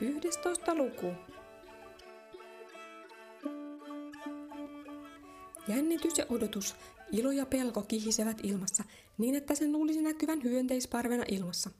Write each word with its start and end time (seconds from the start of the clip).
11 0.00 0.74
luku. 0.74 1.12
Jännitys 5.68 6.18
ja 6.18 6.26
odotus, 6.28 6.74
ilo 7.12 7.30
ja 7.30 7.46
pelko 7.46 7.82
kihisevät 7.82 8.36
ilmassa, 8.42 8.84
niin 9.18 9.34
että 9.34 9.54
sen 9.54 9.72
luulisi 9.72 10.02
näkyvän 10.02 10.42
hyönteisparvena 10.42 11.24
ilmassa. 11.28 11.70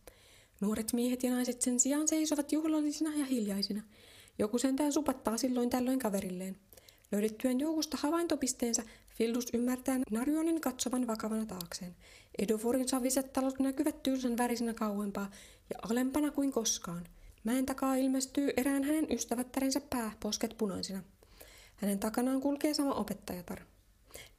Nuoret 0.60 0.92
miehet 0.92 1.22
ja 1.22 1.30
naiset 1.30 1.62
sen 1.62 1.80
sijaan 1.80 2.08
seisovat 2.08 2.52
juhlallisina 2.52 3.14
ja 3.14 3.24
hiljaisina. 3.24 3.82
Joku 4.38 4.58
sentään 4.58 4.92
supattaa 4.92 5.36
silloin 5.36 5.70
tällöin 5.70 5.98
kaverilleen. 5.98 6.56
Löydettyään 7.12 7.60
joukosta 7.60 7.96
havaintopisteensä, 8.00 8.82
Fildus 9.16 9.46
ymmärtää 9.54 10.00
Narionin 10.10 10.60
katsovan 10.60 11.06
vakavana 11.06 11.46
taakseen. 11.46 11.96
Edoforin 12.38 12.88
saviset 12.88 13.32
talot 13.32 13.58
näkyvät 13.58 14.02
tylsän 14.02 14.36
värisenä 14.36 14.74
kauempaa 14.74 15.30
ja 15.70 15.78
alempana 15.90 16.30
kuin 16.30 16.52
koskaan. 16.52 17.06
Mäen 17.44 17.66
takaa 17.66 17.94
ilmestyy 17.94 18.50
erään 18.56 18.84
hänen 18.84 19.06
ystävättärensä 19.10 19.80
pää, 19.90 20.12
posket 20.20 20.54
punaisina. 20.58 21.02
Hänen 21.76 21.98
takanaan 21.98 22.40
kulkee 22.40 22.74
sama 22.74 22.94
opettajatar. 22.94 23.60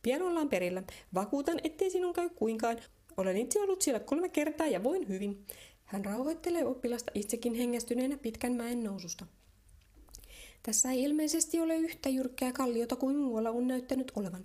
Pian 0.01 0.21
ollaan 0.21 0.49
perillä. 0.49 0.83
Vakuutan, 1.13 1.59
ettei 1.63 1.89
sinun 1.91 2.13
käy 2.13 2.29
kuinkaan. 2.29 2.77
Olen 3.17 3.37
itse 3.37 3.61
ollut 3.61 3.81
siellä 3.81 3.99
kolme 3.99 4.29
kertaa 4.29 4.67
ja 4.67 4.83
voin 4.83 5.07
hyvin. 5.07 5.45
Hän 5.85 6.05
rauhoittelee 6.05 6.65
oppilasta 6.65 7.11
itsekin 7.15 7.53
hengästyneenä 7.53 8.17
pitkän 8.17 8.53
mäen 8.53 8.83
noususta. 8.83 9.25
Tässä 10.63 10.91
ei 10.91 11.03
ilmeisesti 11.03 11.59
ole 11.59 11.75
yhtä 11.75 12.09
jyrkkää 12.09 12.51
kalliota 12.51 12.95
kuin 12.95 13.17
muualla 13.17 13.49
on 13.49 13.67
näyttänyt 13.67 14.11
olevan. 14.15 14.43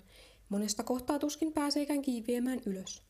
Monesta 0.48 0.82
kohtaa 0.82 1.18
tuskin 1.18 1.52
pääseekään 1.52 2.02
kiiviemään 2.02 2.60
ylös. 2.66 3.05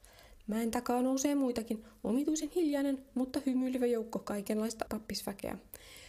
Mäen 0.47 0.71
takaa 0.71 1.03
nousee 1.03 1.35
muitakin, 1.35 1.85
omituisen 2.05 2.51
hiljainen, 2.51 3.05
mutta 3.15 3.41
hymyilevä 3.47 3.87
joukko 3.87 4.19
kaikenlaista 4.19 4.85
pappisväkeä. 4.91 5.59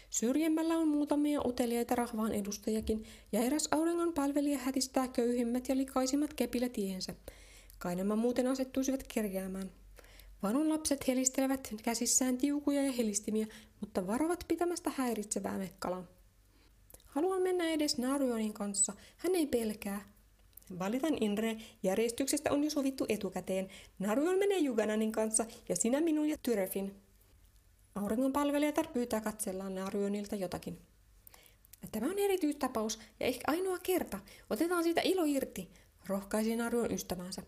Syrjemmällä 0.09 0.77
on 0.77 0.87
muutamia 0.87 1.41
uteliaita 1.45 1.95
rahvaan 1.95 2.31
edustajakin, 2.31 3.03
ja 3.31 3.41
eräs 3.41 3.67
auringon 3.71 4.13
palvelija 4.13 4.57
hätistää 4.57 5.07
köyhimmät 5.07 5.69
ja 5.69 5.77
likaisimmat 5.77 6.33
kepillä 6.33 6.69
tiensä. 6.69 7.15
Kai 7.79 7.95
nämä 7.95 8.15
muuten 8.15 8.47
asettuisivat 8.47 9.03
kerjäämään. 9.13 9.71
Vanon 10.43 10.69
lapset 10.69 11.07
helistelevät 11.07 11.73
käsissään 11.83 12.37
tiukuja 12.37 12.83
ja 12.83 12.91
helistimiä, 12.91 13.47
mutta 13.79 14.07
varovat 14.07 14.45
pitämästä 14.47 14.91
häiritsevää 14.95 15.57
mekkalaa. 15.57 16.03
Haluan 17.05 17.41
mennä 17.41 17.69
edes 17.69 17.97
Narionin 17.97 18.53
kanssa. 18.53 18.93
Hän 19.17 19.35
ei 19.35 19.47
pelkää. 19.47 20.16
Valitan 20.79 21.17
Inre, 21.21 21.57
järjestyksestä 21.83 22.51
on 22.51 22.63
jo 22.63 22.69
sovittu 22.69 23.05
etukäteen. 23.09 23.67
Narujon 23.99 24.39
menee 24.39 24.57
Jugananin 24.57 25.11
kanssa 25.11 25.45
ja 25.69 25.75
sinä 25.75 26.01
minun 26.01 26.29
ja 26.29 26.37
Tyrefin. 26.43 26.95
Auringon 27.95 28.33
palvelijatar 28.33 28.87
pyytää 28.87 29.21
katsellaan 29.21 29.75
Narionilta 29.75 30.35
jotakin. 30.35 30.77
Tämä 31.91 32.05
on 32.05 32.19
erityistapaus 32.19 32.99
ja 33.19 33.25
ehkä 33.25 33.43
ainoa 33.47 33.77
kerta. 33.83 34.19
Otetaan 34.49 34.83
siitä 34.83 35.01
ilo 35.01 35.23
irti, 35.25 35.69
rohkaisi 36.07 36.55
Narion 36.55 36.91
ystävänsä. 36.91 37.43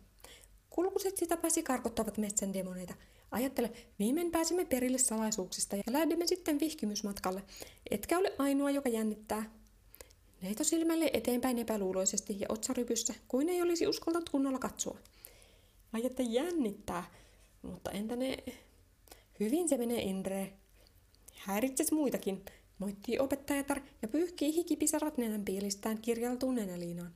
Kulkuset 0.69 1.17
sitä 1.17 1.37
pääsi 1.37 1.63
karkottavat 1.63 2.17
metsän 2.17 2.53
demoneita. 2.53 2.93
Ajattele, 3.31 3.71
viimein 3.99 4.31
pääsimme 4.31 4.65
perille 4.65 4.97
salaisuuksista 4.97 5.75
ja 5.75 5.83
lähdemme 5.91 6.27
sitten 6.27 6.59
vihkimysmatkalle. 6.59 7.43
Etkä 7.91 8.17
ole 8.17 8.33
ainoa, 8.37 8.71
joka 8.71 8.89
jännittää. 8.89 9.58
Neito 10.41 10.63
silmälle 10.63 11.09
eteenpäin 11.13 11.59
epäluuloisesti 11.59 12.39
ja 12.39 12.45
otsarypyssä, 12.49 13.13
kuin 13.27 13.49
ei 13.49 13.61
olisi 13.61 13.87
uskaltanut 13.87 14.29
kunnolla 14.29 14.59
katsoa. 14.59 14.97
Ai 15.93 16.05
että 16.05 16.23
jännittää, 16.23 17.03
mutta 17.61 17.91
entä 17.91 18.15
ne... 18.15 18.37
Hyvin 19.39 19.69
se 19.69 19.77
menee 19.77 20.01
Indre. 20.01 20.53
Häiritses 21.35 21.91
muitakin, 21.91 22.45
moittii 22.77 23.19
opettajatar 23.19 23.81
ja 24.01 24.07
pyyhkii 24.07 24.55
hikipisarat 24.55 25.17
nenän 25.17 25.45
piilistään 25.45 26.01
kirjaltuun 26.01 26.55
nenäliinaan. 26.55 27.13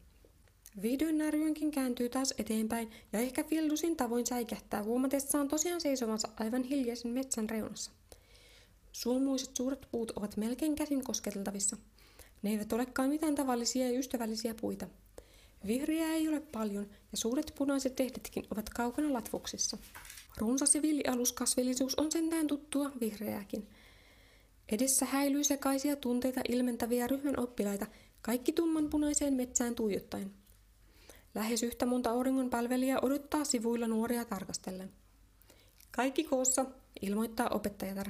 Vihdoin 0.81 1.17
närjönkin 1.17 1.71
kääntyy 1.71 2.09
taas 2.09 2.33
eteenpäin 2.37 2.91
ja 3.13 3.19
ehkä 3.19 3.43
Fildusin 3.43 3.95
tavoin 3.95 4.25
säikähtää 4.25 4.83
huomatessaan 4.83 5.47
tosiaan 5.47 5.81
seisovansa 5.81 6.29
aivan 6.39 6.63
hiljaisen 6.63 7.11
metsän 7.11 7.49
reunassa. 7.49 7.91
Suomuiset 8.91 9.55
suuret 9.55 9.87
puut 9.91 10.11
ovat 10.11 10.37
melkein 10.37 10.75
käsin 10.75 11.03
kosketeltavissa– 11.03 11.77
ne 12.43 12.49
eivät 12.49 12.73
olekaan 12.73 13.09
mitään 13.09 13.35
tavallisia 13.35 13.91
ja 13.91 13.99
ystävällisiä 13.99 14.53
puita. 14.61 14.87
Vihreää 15.67 16.13
ei 16.13 16.27
ole 16.27 16.39
paljon 16.39 16.89
ja 17.11 17.17
suuret 17.17 17.53
punaiset 17.57 17.95
tehdetkin 17.95 18.43
ovat 18.51 18.69
kaukana 18.69 19.13
latvuksissa. 19.13 19.77
Runsas 20.37 20.75
ja 20.75 20.81
villialuskasvillisuus 20.81 21.95
on 21.95 22.11
sentään 22.11 22.47
tuttua 22.47 22.91
vihreääkin. 22.99 23.67
Edessä 24.71 25.05
häilyy 25.05 25.43
sekaisia 25.43 25.95
tunteita 25.95 26.41
ilmentäviä 26.49 27.07
ryhmän 27.07 27.39
oppilaita, 27.39 27.87
kaikki 28.21 28.53
tummanpunaiseen 28.53 29.33
metsään 29.33 29.75
tuijottaen. 29.75 30.31
Lähes 31.35 31.63
yhtä 31.63 31.85
monta 31.85 32.09
auringon 32.09 32.49
palvelijaa 32.49 32.99
odottaa 33.01 33.45
sivuilla 33.45 33.87
nuoria 33.87 34.25
tarkastellen. 34.25 34.91
Kaikki 35.91 36.23
koossa, 36.23 36.65
ilmoittaa 37.01 37.49
opettajatar. 37.49 38.09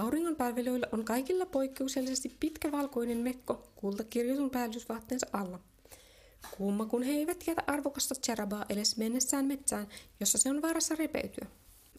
Auringon 0.00 0.36
palvelijoilla 0.36 0.86
on 0.92 1.04
kaikilla 1.04 1.46
poikkeuksellisesti 1.46 2.36
pitkä 2.40 2.72
valkoinen 2.72 3.18
mekko 3.18 3.70
kultakirjoitun 3.76 4.50
päällysvaatteensa 4.50 5.26
alla. 5.32 5.60
Kuuma, 6.56 6.86
kun 6.86 7.02
he 7.02 7.12
eivät 7.12 7.44
jätä 7.46 7.62
arvokasta 7.66 8.14
cherabaa 8.14 8.64
edes 8.68 8.96
mennessään 8.96 9.44
metsään, 9.44 9.88
jossa 10.20 10.38
se 10.38 10.50
on 10.50 10.62
vaarassa 10.62 10.94
repeytyä. 10.94 11.46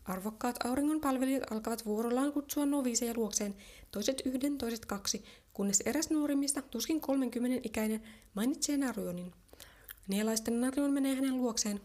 Arvokkaat 0.06 0.66
auringon 0.66 1.02
palvelijat 1.02 1.52
alkavat 1.52 1.86
vuorollaan 1.86 2.34
kutsua 2.34 2.66
noviseja 2.66 3.14
luokseen, 3.16 3.56
toiset 3.92 4.22
yhden, 4.26 4.58
toiset 4.58 4.86
kaksi, 4.86 5.24
kunnes 5.54 5.82
eräs 5.86 6.10
nuorimmista, 6.10 6.62
tuskin 6.62 7.02
30 7.02 7.62
ikäinen, 7.64 8.02
mainitsee 8.34 8.78
Narionin. 8.78 9.34
Nielaisten 10.08 10.62
Narion 10.62 10.94
menee 10.94 11.16
hänen 11.16 11.38
luokseen, 11.38 11.82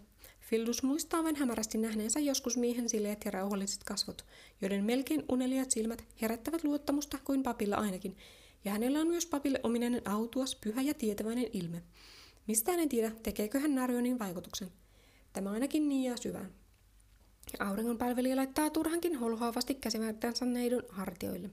Fildus 0.47 0.83
muistaa 0.83 1.25
vain 1.25 1.37
hämärästi 1.37 1.79
nähneensä 1.79 2.21
joskus 2.21 2.57
miehen 2.57 2.89
sileät 2.89 3.25
ja 3.25 3.31
rauhalliset 3.31 3.84
kasvot, 3.84 4.25
joiden 4.61 4.84
melkein 4.84 5.25
uneliat 5.29 5.71
silmät 5.71 6.05
herättävät 6.23 6.65
luottamusta 6.65 7.19
kuin 7.25 7.43
papilla 7.43 7.77
ainakin, 7.77 8.17
ja 8.65 8.73
hänellä 8.73 9.01
on 9.01 9.09
myös 9.09 9.27
papille 9.27 9.61
ominainen 9.62 10.09
autuas, 10.09 10.57
pyhä 10.57 10.83
ja 10.83 10.95
tietäväinen 10.95 11.47
ilme. 11.53 11.83
Mistään 12.47 12.81
en 12.81 12.89
tiedä, 12.89 13.12
tekeekö 13.23 13.59
hän 13.59 13.75
Narionin 13.75 14.19
vaikutuksen. 14.19 14.73
Tämä 15.33 15.51
ainakin 15.51 15.89
niin 15.89 16.11
ja 16.11 16.17
syvään. 16.17 16.53
Auringon 17.59 17.99
palvelija 17.99 18.37
laittaa 18.37 18.71
turhankin 18.71 19.17
holhoavasti 19.17 19.75
käsimäärtänsä 19.75 20.45
neidon 20.45 20.83
hartioille. 20.89 21.51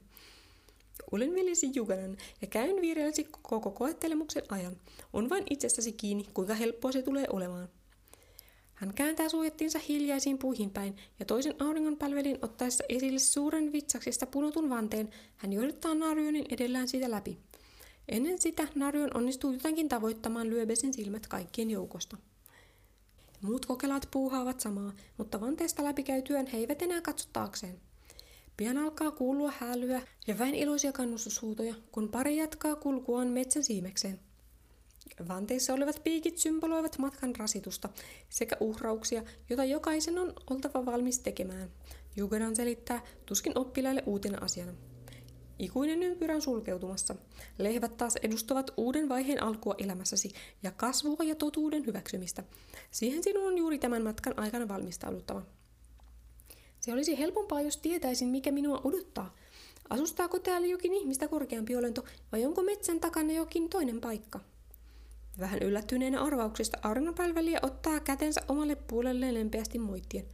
Olen 1.12 1.34
velisi 1.34 1.70
Juganan 1.74 2.16
ja 2.40 2.46
käyn 2.46 2.80
viireellesi 2.80 3.28
koko 3.42 3.70
koettelemuksen 3.70 4.42
ajan. 4.48 4.76
On 5.12 5.30
vain 5.30 5.44
itsestäsi 5.50 5.92
kiinni, 5.92 6.26
kuinka 6.34 6.54
helppoa 6.54 6.92
se 6.92 7.02
tulee 7.02 7.26
olemaan. 7.30 7.68
Hän 8.84 8.94
kääntää 8.94 9.28
suojattiinsa 9.28 9.78
hiljaisiin 9.88 10.38
puihin 10.38 10.70
päin 10.70 10.96
ja 11.18 11.24
toisen 11.24 11.54
auringonpalvelin 11.58 12.38
ottaessa 12.42 12.84
esille 12.88 13.18
suuren 13.18 13.72
vitsaksista 13.72 14.26
punotun 14.26 14.70
vanteen, 14.70 15.10
hän 15.36 15.52
johdattaa 15.52 15.94
Narionin 15.94 16.44
edellään 16.50 16.88
siitä 16.88 17.10
läpi. 17.10 17.38
Ennen 18.08 18.40
sitä 18.40 18.68
Narion 18.74 19.16
onnistuu 19.16 19.52
jotenkin 19.52 19.88
tavoittamaan 19.88 20.50
Lyöbesin 20.50 20.94
silmät 20.94 21.26
kaikkien 21.26 21.70
joukosta. 21.70 22.16
Muut 23.40 23.66
kokelaat 23.66 24.08
puuhaavat 24.10 24.60
samaa, 24.60 24.92
mutta 25.16 25.40
vanteesta 25.40 25.84
läpikäytyään 25.84 26.46
he 26.46 26.58
eivät 26.58 26.82
enää 26.82 27.00
katso 27.00 27.28
taakseen. 27.32 27.80
Pian 28.56 28.78
alkaa 28.78 29.10
kuulua 29.10 29.52
hälyä 29.58 30.02
ja 30.26 30.38
väin 30.38 30.54
iloisia 30.54 30.92
kannustushuutoja, 30.92 31.74
kun 31.92 32.08
pari 32.08 32.36
jatkaa 32.36 32.76
kulkuaan 32.76 33.28
metsän 33.28 33.64
siimekseen. 33.64 34.20
Vanteissa 35.28 35.74
olevat 35.74 36.00
piikit 36.04 36.38
symboloivat 36.38 36.98
matkan 36.98 37.36
rasitusta 37.36 37.88
sekä 38.28 38.56
uhrauksia, 38.60 39.22
joita 39.50 39.64
jokaisen 39.64 40.18
on 40.18 40.32
oltava 40.50 40.86
valmis 40.86 41.18
tekemään. 41.18 41.70
Jugedan 42.16 42.56
selittää 42.56 43.02
tuskin 43.26 43.58
oppilaille 43.58 44.02
uutena 44.06 44.38
asiana. 44.40 44.72
Ikuinen 45.58 46.02
ympyrä 46.02 46.34
on 46.34 46.42
sulkeutumassa. 46.42 47.14
Lehvät 47.58 47.96
taas 47.96 48.16
edustavat 48.16 48.70
uuden 48.76 49.08
vaiheen 49.08 49.42
alkua 49.42 49.74
elämässäsi 49.78 50.32
ja 50.62 50.70
kasvua 50.70 51.24
ja 51.24 51.34
totuuden 51.34 51.86
hyväksymistä. 51.86 52.44
Siihen 52.90 53.22
sinun 53.22 53.46
on 53.46 53.58
juuri 53.58 53.78
tämän 53.78 54.02
matkan 54.02 54.38
aikana 54.38 54.68
valmistauduttava. 54.68 55.42
Se 56.80 56.92
olisi 56.92 57.18
helpompaa, 57.18 57.60
jos 57.60 57.76
tietäisin, 57.76 58.28
mikä 58.28 58.52
minua 58.52 58.80
odottaa. 58.84 59.34
Asustaako 59.90 60.38
täällä 60.38 60.66
jokin 60.66 60.94
ihmistä 60.94 61.28
korkeampi 61.28 61.76
olento 61.76 62.04
vai 62.32 62.46
onko 62.46 62.62
metsän 62.62 63.00
takana 63.00 63.32
jokin 63.32 63.68
toinen 63.68 64.00
paikka? 64.00 64.40
Vähän 65.38 65.58
yllättyneenä 65.62 66.20
arvauksesta 66.20 66.78
auringonpalvelija 66.82 67.58
ottaa 67.62 68.00
kätensä 68.00 68.40
omalle 68.48 68.74
puolelleen 68.74 69.34
lempeästi 69.34 69.78
moittien. 69.78 70.24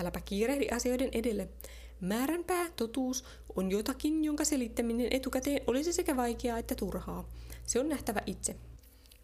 Äläpä 0.00 0.20
kiirehdi 0.20 0.68
asioiden 0.68 1.08
edelle. 1.12 1.48
Määränpää, 2.00 2.70
totuus, 2.76 3.24
on 3.56 3.70
jotakin, 3.70 4.24
jonka 4.24 4.44
selittäminen 4.44 5.08
etukäteen 5.10 5.60
olisi 5.66 5.92
sekä 5.92 6.16
vaikeaa 6.16 6.58
että 6.58 6.74
turhaa. 6.74 7.28
Se 7.66 7.80
on 7.80 7.88
nähtävä 7.88 8.20
itse. 8.26 8.56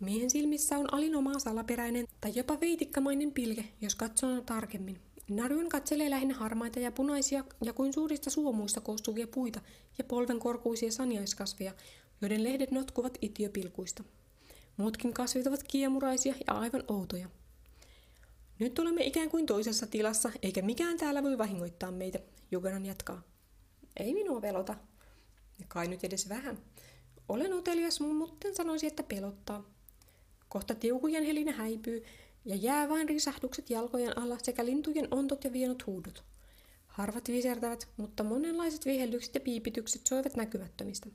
Miehen 0.01 0.31
silmissä 0.31 0.79
on 0.79 0.95
alinomaa 0.95 1.39
salaperäinen 1.39 2.07
tai 2.21 2.33
jopa 2.35 2.61
veitikkamainen 2.61 3.33
pilke, 3.33 3.65
jos 3.81 3.95
katsoo 3.95 4.41
tarkemmin. 4.41 4.99
Narjon 5.31 5.69
katselee 5.69 6.11
lähinnä 6.11 6.35
harmaita 6.35 6.81
ja 6.81 6.93
punaisia 6.93 7.45
ja 7.65 7.73
kuin 7.73 7.93
suurista 7.93 8.31
suomuista 8.31 8.81
koostuvia 8.81 9.27
puita 9.27 9.61
ja 9.99 10.05
polvenkorkuisia 10.05 10.93
saniaiskasveja, 10.93 11.75
joiden 12.21 12.45
lehdet 12.45 12.71
notkuvat 12.71 13.19
itiöpilkuista. 13.23 14.05
Muutkin 14.79 15.13
kasvit 15.13 15.47
ovat 15.47 15.63
kiemuraisia 15.63 16.35
ja 16.47 16.55
aivan 16.55 16.85
outoja. 16.89 17.29
Nyt 18.59 18.79
olemme 18.79 19.05
ikään 19.05 19.31
kuin 19.31 19.47
toisessa 19.47 19.87
tilassa, 19.87 20.31
eikä 20.43 20.63
mikään 20.63 20.97
täällä 20.97 21.23
voi 21.23 21.39
vahingoittaa 21.39 21.91
meitä, 21.91 22.19
Juganan 22.51 22.87
jatkaa. 22.87 23.23
Ei 23.97 24.15
minua 24.15 24.41
pelota. 24.41 24.75
Kai 25.69 25.89
nyt 25.89 26.05
edes 26.05 26.29
vähän. 26.29 26.59
Olen 27.29 27.55
utelias, 27.55 28.01
mutta 28.01 28.49
sanoisi, 28.55 28.87
että 28.87 29.03
pelottaa. 29.03 29.65
Kohta 30.49 30.75
tiukujen 30.75 31.25
helinä 31.25 31.53
häipyy 31.53 32.05
ja 32.45 32.57
jää 32.57 32.89
vain 32.89 33.09
risahdukset 33.09 33.71
jalkojen 33.71 34.19
alla 34.19 34.39
sekä 34.43 34.65
lintujen 34.65 35.09
ontot 35.11 35.45
ja 35.45 35.53
vienot 35.53 35.87
huudut. 35.87 36.25
Harvat 36.87 37.29
visertävät, 37.29 37.89
mutta 37.97 38.25
monenlaiset 38.25 38.87
vihellykset 38.87 39.35
ja 39.35 39.41
piipitykset 39.41 40.07
soivat 40.07 40.37
näkymättömistä. 40.37 41.09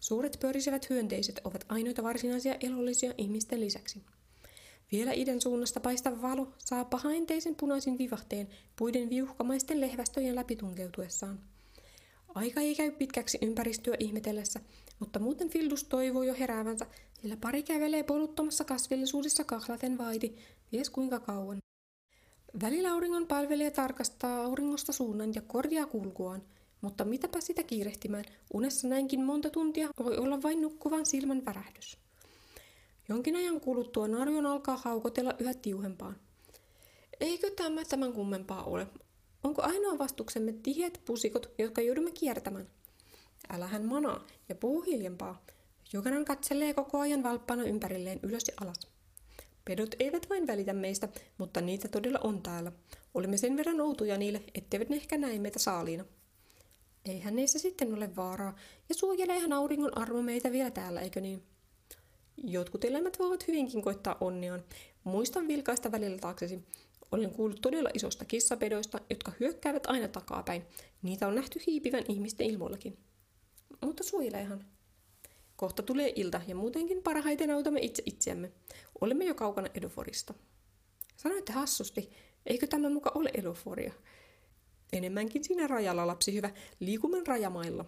Suuret 0.00 0.38
pörisevät 0.40 0.90
hyönteiset 0.90 1.40
ovat 1.44 1.64
ainoita 1.68 2.02
varsinaisia 2.02 2.56
elollisia 2.60 3.14
ihmisten 3.18 3.60
lisäksi. 3.60 4.02
Vielä 4.92 5.12
idän 5.12 5.40
suunnasta 5.40 5.80
paistava 5.80 6.22
valo 6.22 6.52
saa 6.58 6.84
pahainteisen 6.84 7.54
punaisin 7.54 7.98
vivahteen 7.98 8.48
puiden 8.76 9.10
viuhkamaisten 9.10 9.80
lehvästöjen 9.80 10.34
läpi 10.34 10.56
tunkeutuessaan. 10.56 11.40
Aika 12.34 12.60
ei 12.60 12.74
käy 12.74 12.90
pitkäksi 12.90 13.38
ympäristöä 13.42 13.94
ihmetellessä, 13.98 14.60
mutta 14.98 15.18
muuten 15.18 15.50
Fildus 15.50 15.84
toivoo 15.84 16.22
jo 16.22 16.34
heräävänsä, 16.34 16.86
sillä 17.22 17.36
pari 17.36 17.62
kävelee 17.62 18.02
poluttomassa 18.02 18.64
kasvillisuudessa 18.64 19.44
kahlaten 19.44 19.98
vaiti, 19.98 20.36
ties 20.70 20.90
kuinka 20.90 21.20
kauan. 21.20 21.58
Välillä 22.62 22.92
auringon 22.92 23.26
palvelija 23.26 23.70
tarkastaa 23.70 24.44
auringosta 24.44 24.92
suunnan 24.92 25.34
ja 25.34 25.42
korjaa 25.42 25.86
kulkuaan, 25.86 26.42
mutta 26.80 27.04
mitäpä 27.04 27.40
sitä 27.40 27.62
kiirehtimään, 27.62 28.24
unessa 28.54 28.88
näinkin 28.88 29.20
monta 29.20 29.50
tuntia 29.50 29.88
voi 30.04 30.16
olla 30.16 30.42
vain 30.42 30.62
nukkuvan 30.62 31.06
silmän 31.06 31.44
värähdys. 31.44 31.98
Jonkin 33.08 33.36
ajan 33.36 33.60
kuluttua 33.60 34.08
Narjon 34.08 34.46
alkaa 34.46 34.76
haukotella 34.76 35.34
yhä 35.38 35.54
tiuhempaan. 35.54 36.16
Eikö 37.20 37.50
tämä 37.50 37.84
tämän 37.84 38.12
kummempaa 38.12 38.64
ole? 38.64 38.86
Onko 39.44 39.62
ainoa 39.62 39.98
vastuksemme 39.98 40.52
tiheät 40.52 41.00
pusikot, 41.04 41.50
jotka 41.58 41.82
joudumme 41.82 42.10
kiertämään? 42.10 42.68
Älähän 43.48 43.84
manaa 43.84 44.26
ja 44.48 44.54
puhu 44.54 44.80
hiljempaa. 44.80 45.42
Jokainen 45.92 46.24
katselee 46.24 46.74
koko 46.74 46.98
ajan 46.98 47.22
valppana 47.22 47.64
ympärilleen 47.64 48.20
ylös 48.22 48.44
ja 48.48 48.54
alas. 48.60 48.80
Pedot 49.64 49.94
eivät 49.98 50.30
vain 50.30 50.46
välitä 50.46 50.72
meistä, 50.72 51.08
mutta 51.38 51.60
niitä 51.60 51.88
todella 51.88 52.18
on 52.22 52.42
täällä. 52.42 52.72
Olemme 53.14 53.36
sen 53.36 53.56
verran 53.56 53.80
outoja 53.80 54.18
niille, 54.18 54.42
etteivät 54.54 54.88
ne 54.88 54.96
ehkä 54.96 55.18
näe 55.18 55.38
meitä 55.38 55.58
saaliina. 55.58 56.04
Eihän 57.08 57.36
niissä 57.36 57.58
sitten 57.58 57.94
ole 57.94 58.16
vaaraa, 58.16 58.56
ja 58.88 58.94
suojeleehan 58.94 59.52
auringon 59.52 59.98
armo 59.98 60.22
meitä 60.22 60.52
vielä 60.52 60.70
täällä, 60.70 61.00
eikö 61.00 61.20
niin? 61.20 61.42
Jotkut 62.44 62.84
elämät 62.84 63.18
voivat 63.18 63.48
hyvinkin 63.48 63.82
koittaa 63.82 64.16
onniaan. 64.20 64.64
Muistan 65.04 65.48
vilkaista 65.48 65.92
välillä 65.92 66.18
taaksesi. 66.18 66.64
Olen 67.12 67.30
kuullut 67.30 67.60
todella 67.60 67.90
isosta 67.94 68.24
kissapedoista, 68.24 69.00
jotka 69.10 69.32
hyökkäävät 69.40 69.86
aina 69.86 70.08
takapäin. 70.08 70.62
Niitä 71.02 71.28
on 71.28 71.34
nähty 71.34 71.60
hiipivän 71.66 72.04
ihmisten 72.08 72.46
ilmoillakin. 72.46 72.98
Mutta 73.84 74.04
suojeleehan. 74.04 74.64
Kohta 75.56 75.82
tulee 75.82 76.12
ilta 76.16 76.40
ja 76.46 76.54
muutenkin 76.54 77.02
parhaiten 77.02 77.50
autamme 77.50 77.80
itse 77.80 78.02
itseämme. 78.06 78.52
Olemme 79.00 79.24
jo 79.24 79.34
kaukana 79.34 79.68
Edoforista. 79.74 80.34
Sanoitte 81.16 81.52
hassusti, 81.52 82.10
eikö 82.46 82.66
tämä 82.66 82.90
muka 82.90 83.12
ole 83.14 83.30
Edoforia? 83.34 83.92
Enemmänkin 84.92 85.44
siinä 85.44 85.66
rajalla, 85.66 86.06
lapsi 86.06 86.34
hyvä, 86.34 86.50
liikumme 86.80 87.22
rajamailla. 87.26 87.84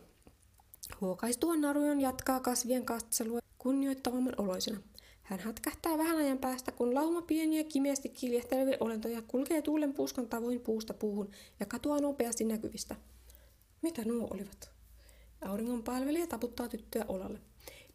Huokaistua 1.00 1.56
narujon 1.56 2.00
jatkaa 2.00 2.40
kasvien 2.40 2.84
katselua 2.84 3.38
kunnioittavamman 3.58 4.34
oloisena. 4.36 4.80
Hän 5.22 5.40
hätkähtää 5.40 5.98
vähän 5.98 6.16
ajan 6.16 6.38
päästä, 6.38 6.72
kun 6.72 6.94
lauma 6.94 7.22
pieniä 7.22 7.64
kimeästi 7.64 8.08
kiljehtelevia 8.08 8.76
olentoja 8.80 9.22
kulkee 9.22 9.62
tuulen 9.62 9.92
puuskan 9.92 10.28
tavoin 10.28 10.60
puusta 10.60 10.94
puuhun 10.94 11.30
ja 11.60 11.66
katoaa 11.66 12.00
nopeasti 12.00 12.44
näkyvistä. 12.44 12.96
Mitä 13.82 14.02
nuo 14.04 14.28
olivat? 14.30 14.70
Auringon 15.44 15.82
palvelija 15.82 16.26
taputtaa 16.26 16.68
tyttöä 16.68 17.04
olalle. 17.08 17.38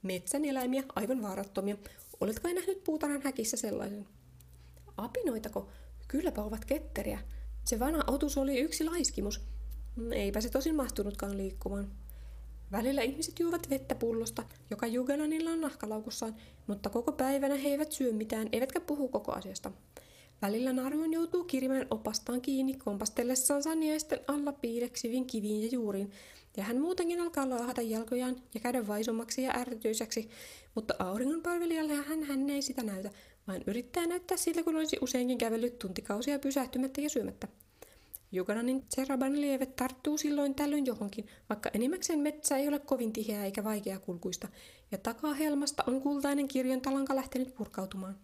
Metsän 0.02 0.46
eläimiä, 0.46 0.84
aivan 0.96 1.22
vaarattomia. 1.22 1.78
Oletko 2.22 2.48
nähnyt 2.48 2.84
puutarhan 2.84 3.22
häkissä 3.22 3.58
sellaisen? 3.58 4.08
Apinoitako? 4.98 5.70
Kylläpä 6.08 6.42
ovat 6.42 6.66
ketteriä. 6.66 7.20
Se 7.66 7.80
vanha 7.80 8.04
otus 8.08 8.38
oli 8.38 8.60
yksi 8.60 8.86
laiskimus. 8.86 9.42
Eipä 10.12 10.42
se 10.42 10.50
tosin 10.50 10.76
mahtunutkaan 10.76 11.38
liikkumaan. 11.38 11.92
Välillä 12.72 13.02
ihmiset 13.02 13.40
juovat 13.40 13.70
vettä 13.70 13.96
pullosta, 13.96 14.44
joka 14.70 14.88
Jugelanilla 14.88 15.50
on 15.50 15.62
nahkalaukussaan, 15.62 16.36
mutta 16.68 16.90
koko 16.90 17.12
päivänä 17.12 17.56
he 17.56 17.70
eivät 17.70 17.92
syö 17.92 18.14
mitään, 18.14 18.50
eivätkä 18.52 18.80
puhu 18.80 19.08
koko 19.08 19.32
asiasta. 19.32 19.72
Välillä 20.42 20.74
Narjon 20.74 21.14
joutuu 21.14 21.44
kirimään 21.44 21.88
opastaan 21.90 22.42
kiinni 22.42 22.74
kompastellessaan 22.74 23.64
saniaisten 23.64 24.20
alla 24.28 24.52
piileksivin 24.52 25.28
kiviin 25.28 25.62
ja 25.64 25.70
juuriin, 25.72 26.12
ja 26.58 26.64
hän 26.64 26.82
muutenkin 26.82 27.22
alkaa 27.22 27.50
laahata 27.50 27.82
jalkojaan 27.82 28.36
ja 28.54 28.60
käydä 28.60 28.88
vaisummaksi 28.88 29.44
ja 29.44 29.54
ärtyiseksi, 29.56 30.30
mutta 30.76 30.94
auringon 31.00 31.42
palvelijalle 31.42 31.94
hän, 31.94 32.24
hän 32.24 32.50
ei 32.50 32.62
sitä 32.62 32.84
näytä, 32.84 33.10
vaan 33.48 33.62
yrittää 33.68 34.08
näyttää 34.08 34.38
siltä, 34.38 34.64
kun 34.64 34.76
olisi 34.76 34.98
useinkin 35.02 35.38
kävellyt 35.38 35.80
tuntikausia 35.80 36.40
pysähtymättä 36.40 37.02
ja 37.02 37.10
syömättä. 37.10 37.48
Jukananin 38.32 38.84
Seraban 38.90 39.42
lievet 39.42 39.76
tarttuu 39.76 40.18
silloin 40.18 40.56
tällöin 40.56 40.86
johonkin, 40.86 41.28
vaikka 41.50 41.70
enimmäkseen 41.74 42.20
metsä 42.20 42.58
ei 42.58 42.68
ole 42.68 42.80
kovin 42.80 43.14
tiheä 43.14 43.46
eikä 43.46 43.64
vaikea 43.64 44.00
kulkuista, 44.00 44.48
ja 44.92 44.98
takaa 44.98 45.34
helmasta 45.34 45.84
on 45.88 46.02
kultainen 46.02 46.48
kirjon 46.48 46.82
talanka 46.82 47.16
lähtenyt 47.16 47.56
purkautumaan. 47.56 48.18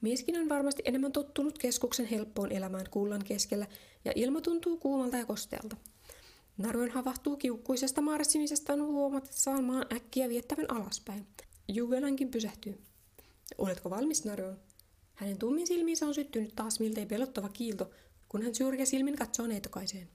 Mieskin 0.00 0.40
on 0.40 0.48
varmasti 0.48 0.82
enemmän 0.84 1.12
tottunut 1.12 1.58
keskuksen 1.58 2.06
helppoon 2.06 2.52
elämään 2.52 2.86
kullan 2.90 3.24
keskellä, 3.24 3.66
ja 4.04 4.12
ilma 4.14 4.40
tuntuu 4.40 4.76
kuumalta 4.76 5.16
ja 5.16 5.26
kostealta. 5.26 5.76
Naruen 6.58 6.90
havahtuu 6.90 7.36
kiukkuisesta 7.36 8.00
marssimisestaan 8.00 8.82
huomatessaan 8.82 9.64
maan 9.64 9.86
äkkiä 9.92 10.28
viettävän 10.28 10.70
alaspäin. 10.70 11.26
Juvelankin 11.68 12.30
pysähtyy. 12.30 12.78
Oletko 13.58 13.90
valmis, 13.90 14.24
Naruen? 14.24 14.56
Hänen 15.14 15.38
tummin 15.38 15.66
silmiinsä 15.66 16.06
on 16.06 16.14
syttynyt 16.14 16.52
taas 16.56 16.80
miltei 16.80 17.06
pelottava 17.06 17.48
kiilto, 17.48 17.90
kun 18.28 18.42
hän 18.42 18.54
syrjä 18.54 18.84
silmin 18.84 19.16
katsoo 19.16 19.46
neitokaiseen. 19.46 20.08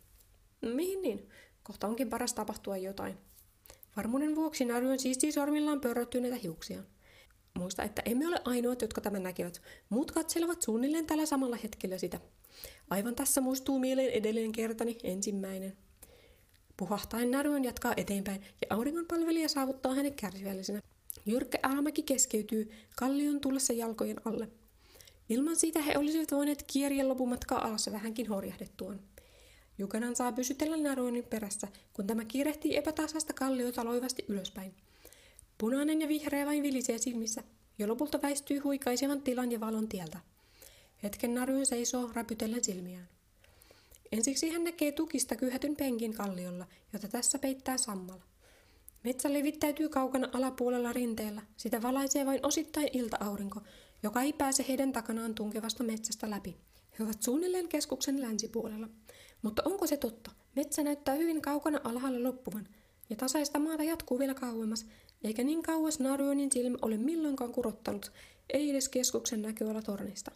Mihin 0.61 1.01
niin? 1.01 1.29
Kohta 1.63 1.87
onkin 1.87 2.09
paras 2.09 2.33
tapahtua 2.33 2.77
jotain. 2.77 3.17
Varmuuden 3.97 4.35
vuoksi 4.35 4.65
Naruen 4.65 4.99
siistii 4.99 5.31
sormillaan 5.31 5.81
pörröttyneitä 5.81 6.35
hiuksia. 6.35 6.83
Muista, 7.53 7.83
että 7.83 8.01
emme 8.05 8.27
ole 8.27 8.41
ainoat, 8.45 8.81
jotka 8.81 9.01
tämän 9.01 9.23
näkevät. 9.23 9.61
Muut 9.89 10.11
katselevat 10.11 10.61
suunnilleen 10.61 11.05
tällä 11.05 11.25
samalla 11.25 11.55
hetkellä 11.55 11.97
sitä. 11.97 12.19
Aivan 12.89 13.15
tässä 13.15 13.41
muistuu 13.41 13.79
mieleen 13.79 14.09
edelleen 14.09 14.51
kertani 14.51 14.97
ensimmäinen. 15.03 15.77
Puhahtaen 16.77 17.31
Naruen 17.31 17.63
jatkaa 17.63 17.93
eteenpäin 17.97 18.41
ja 18.41 18.75
auringonpalvelija 18.75 19.49
saavuttaa 19.49 19.95
hänet 19.95 20.15
kärsivällisenä. 20.15 20.81
Jyrkkä 21.25 21.59
alamäki 21.63 22.03
keskeytyy 22.03 22.71
kallion 22.95 23.41
tullessa 23.41 23.73
jalkojen 23.73 24.21
alle. 24.25 24.47
Ilman 25.29 25.55
sitä 25.55 25.81
he 25.81 25.97
olisivat 25.97 26.31
voineet 26.31 26.63
kieriä 26.63 27.07
lopumatkaa 27.07 27.65
alas 27.67 27.89
vähänkin 27.91 28.27
horjahdettuaan. 28.27 28.99
Jukanan 29.77 30.15
saa 30.15 30.31
pysytellä 30.31 30.77
Naruonin 30.77 31.23
perässä, 31.23 31.67
kun 31.93 32.07
tämä 32.07 32.25
kiirehtii 32.25 32.77
epätasaista 32.77 33.33
kalliota 33.33 33.85
loivasti 33.85 34.25
ylöspäin. 34.27 34.73
Punainen 35.57 36.01
ja 36.01 36.07
vihreä 36.07 36.45
vain 36.45 36.63
vilisee 36.63 36.97
silmissä, 36.97 37.43
ja 37.79 37.87
lopulta 37.87 38.21
väistyy 38.21 38.59
huikaisevan 38.59 39.21
tilan 39.21 39.51
ja 39.51 39.59
valon 39.59 39.87
tieltä. 39.87 40.19
Hetken 41.03 41.35
Naruon 41.35 41.65
seisoo 41.65 42.11
räpytellen 42.13 42.63
silmiään. 42.63 43.09
Ensiksi 44.11 44.49
hän 44.49 44.63
näkee 44.63 44.91
tukista 44.91 45.35
kyhätyn 45.35 45.75
penkin 45.75 46.13
kalliolla, 46.13 46.67
jota 46.93 47.07
tässä 47.07 47.39
peittää 47.39 47.77
sammalla. 47.77 48.30
Metsä 49.03 49.33
levittäytyy 49.33 49.89
kaukana 49.89 50.29
alapuolella 50.33 50.93
rinteellä, 50.93 51.41
sitä 51.57 51.81
valaisee 51.81 52.25
vain 52.25 52.45
osittain 52.45 52.89
ilta-aurinko, 52.93 53.61
joka 54.03 54.21
ei 54.21 54.33
pääse 54.33 54.65
heidän 54.67 54.91
takanaan 54.91 55.35
tunkevasta 55.35 55.83
metsästä 55.83 56.29
läpi. 56.29 56.57
He 56.99 57.03
ovat 57.03 57.21
suunnilleen 57.23 57.67
keskuksen 57.67 58.21
länsipuolella. 58.21 58.89
Mutta 59.41 59.63
onko 59.65 59.87
se 59.87 59.97
totta? 59.97 60.31
Metsä 60.55 60.83
näyttää 60.83 61.15
hyvin 61.15 61.41
kaukana 61.41 61.79
alhaalla 61.83 62.23
loppuvan, 62.23 62.67
ja 63.09 63.15
tasaista 63.15 63.59
maata 63.59 63.83
jatkuu 63.83 64.19
vielä 64.19 64.33
kauemmas, 64.33 64.85
eikä 65.23 65.43
niin 65.43 65.63
kauas 65.63 65.99
Narionin 65.99 66.51
silmä 66.51 66.77
ole 66.81 66.97
milloinkaan 66.97 67.51
kurottanut, 67.51 68.11
ei 68.53 68.69
edes 68.69 68.89
keskuksen 68.89 69.41
näköala 69.41 69.81
tornista. 69.81 70.31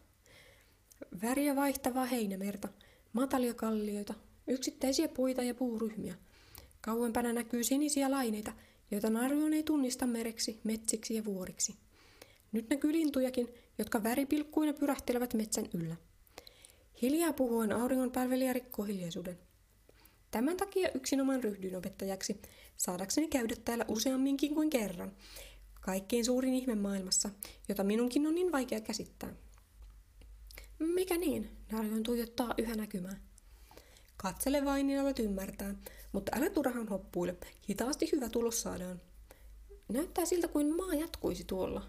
Väriä 1.21 1.55
vaihtavaa 1.55 2.05
heinämerta, 2.05 2.67
matalia 3.13 3.53
kallioita, 3.53 4.13
yksittäisiä 4.47 5.07
puita 5.07 5.43
ja 5.43 5.55
puuryhmiä. 5.55 6.15
Kauempana 6.85 7.33
näkyy 7.33 7.63
sinisiä 7.63 8.11
laineita, 8.11 8.53
joita 8.91 9.09
Narion 9.09 9.53
ei 9.53 9.63
tunnista 9.63 10.07
mereksi, 10.07 10.59
metsiksi 10.63 11.15
ja 11.15 11.25
vuoriksi. 11.25 11.75
Nyt 12.51 12.69
näkyy 12.69 12.93
lintujakin, 12.93 13.47
jotka 13.77 14.03
väripilkkuina 14.03 14.73
pyrähtelevät 14.73 15.33
metsän 15.33 15.65
yllä. 15.73 15.95
Hiljaa 17.01 17.33
puhuen 17.33 17.71
auringon 17.71 18.11
palvelija 18.11 18.53
rikkoo 18.53 18.85
hiljaisuuden. 18.85 19.39
Tämän 20.31 20.57
takia 20.57 20.89
yksinomaan 20.95 21.43
ryhdyin 21.43 21.75
opettajaksi, 21.75 22.41
saadakseni 22.77 23.27
käydä 23.27 23.55
täällä 23.65 23.85
useamminkin 23.87 24.53
kuin 24.53 24.69
kerran. 24.69 25.11
Kaikkein 25.81 26.25
suurin 26.25 26.53
ihme 26.53 26.75
maailmassa, 26.75 27.29
jota 27.69 27.83
minunkin 27.83 28.27
on 28.27 28.35
niin 28.35 28.51
vaikea 28.51 28.81
käsittää. 28.81 29.33
Mikä 30.79 31.17
niin? 31.17 31.49
Narjon 31.71 32.03
tuijottaa 32.03 32.53
yhä 32.57 32.75
näkymään. 32.75 33.21
Katsele 34.17 34.65
vain, 34.65 34.87
niin 34.87 34.99
alat 34.99 35.19
ymmärtää, 35.19 35.75
mutta 36.15 36.31
älä 36.35 36.49
turhaan 36.49 36.87
hoppuile. 36.87 37.35
Hitaasti 37.69 38.09
hyvä 38.11 38.29
tulos 38.29 38.61
saadaan. 38.61 39.01
Näyttää 39.89 40.25
siltä 40.25 40.47
kuin 40.47 40.75
maa 40.75 40.93
jatkuisi 40.93 41.43
tuolla. 41.43 41.81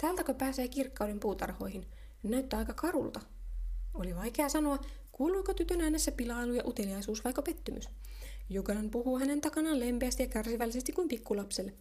Täältäkö 0.00 0.34
pääsee 0.34 0.68
kirkkauden 0.68 1.20
puutarhoihin? 1.20 1.86
Näyttää 2.22 2.58
aika 2.58 2.74
karulta. 2.74 3.20
Oli 3.94 4.16
vaikea 4.16 4.48
sanoa, 4.48 4.78
kuuluuko 5.12 5.54
tytön 5.54 5.80
äänessä 5.80 6.12
pilailu 6.12 6.54
ja 6.54 6.62
uteliaisuus 6.66 7.24
vaiko 7.24 7.42
pettymys. 7.42 7.88
Jukanan 8.50 8.90
puhuu 8.90 9.18
hänen 9.18 9.40
takanaan 9.40 9.80
lempeästi 9.80 10.22
ja 10.22 10.28
kärsivällisesti 10.28 10.92
kuin 10.92 11.08
pikkulapselle. 11.08 11.72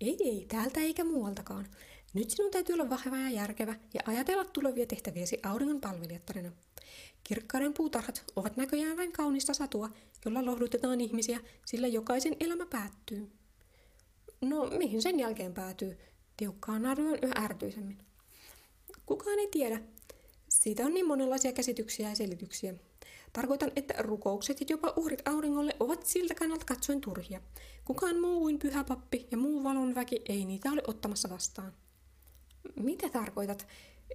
Ei, 0.00 0.16
ei, 0.20 0.46
täältä 0.48 0.80
eikä 0.80 1.04
muualtakaan. 1.04 1.66
Nyt 2.14 2.30
sinun 2.30 2.50
täytyy 2.50 2.72
olla 2.72 2.90
vahva 2.90 3.16
ja 3.16 3.30
järkevä 3.30 3.74
ja 3.94 4.00
ajatella 4.06 4.44
tulevia 4.44 4.86
tehtäviäsi 4.86 5.38
auringon 5.42 5.80
palvelijattarina. 5.80 6.52
Kirkkauden 7.24 7.74
puutarhat 7.74 8.24
ovat 8.36 8.56
näköjään 8.56 8.96
vain 8.96 9.12
kaunista 9.12 9.54
satua, 9.54 9.90
jolla 10.24 10.46
lohdutetaan 10.46 11.00
ihmisiä, 11.00 11.40
sillä 11.66 11.86
jokaisen 11.86 12.36
elämä 12.40 12.66
päättyy. 12.66 13.30
No, 14.40 14.70
mihin 14.78 15.02
sen 15.02 15.20
jälkeen 15.20 15.54
päätyy? 15.54 15.98
Tiukkaan 16.36 16.82
narjoon 16.82 17.18
yhä 17.22 17.34
ärtyisemmin. 17.44 17.98
Kukaan 19.06 19.38
ei 19.38 19.48
tiedä. 19.50 19.80
Siitä 20.48 20.82
on 20.86 20.94
niin 20.94 21.06
monenlaisia 21.06 21.52
käsityksiä 21.52 22.08
ja 22.08 22.14
selityksiä. 22.14 22.74
Tarkoitan, 23.32 23.72
että 23.76 23.94
rukoukset 23.98 24.60
ja 24.60 24.66
jopa 24.70 24.92
uhrit 24.96 25.28
auringolle 25.28 25.76
ovat 25.80 26.06
siltä 26.06 26.34
kannalta 26.34 26.64
katsoen 26.64 27.00
turhia. 27.00 27.40
Kukaan 27.84 28.20
muu 28.20 28.40
kuin 28.40 28.58
pyhä 28.58 28.84
pappi 28.84 29.28
ja 29.30 29.36
muu 29.36 29.64
valon 29.64 29.94
väki 29.94 30.22
ei 30.28 30.44
niitä 30.44 30.70
ole 30.70 30.82
ottamassa 30.86 31.30
vastaan. 31.30 31.72
Mitä 32.76 33.08
tarkoitat? 33.08 33.66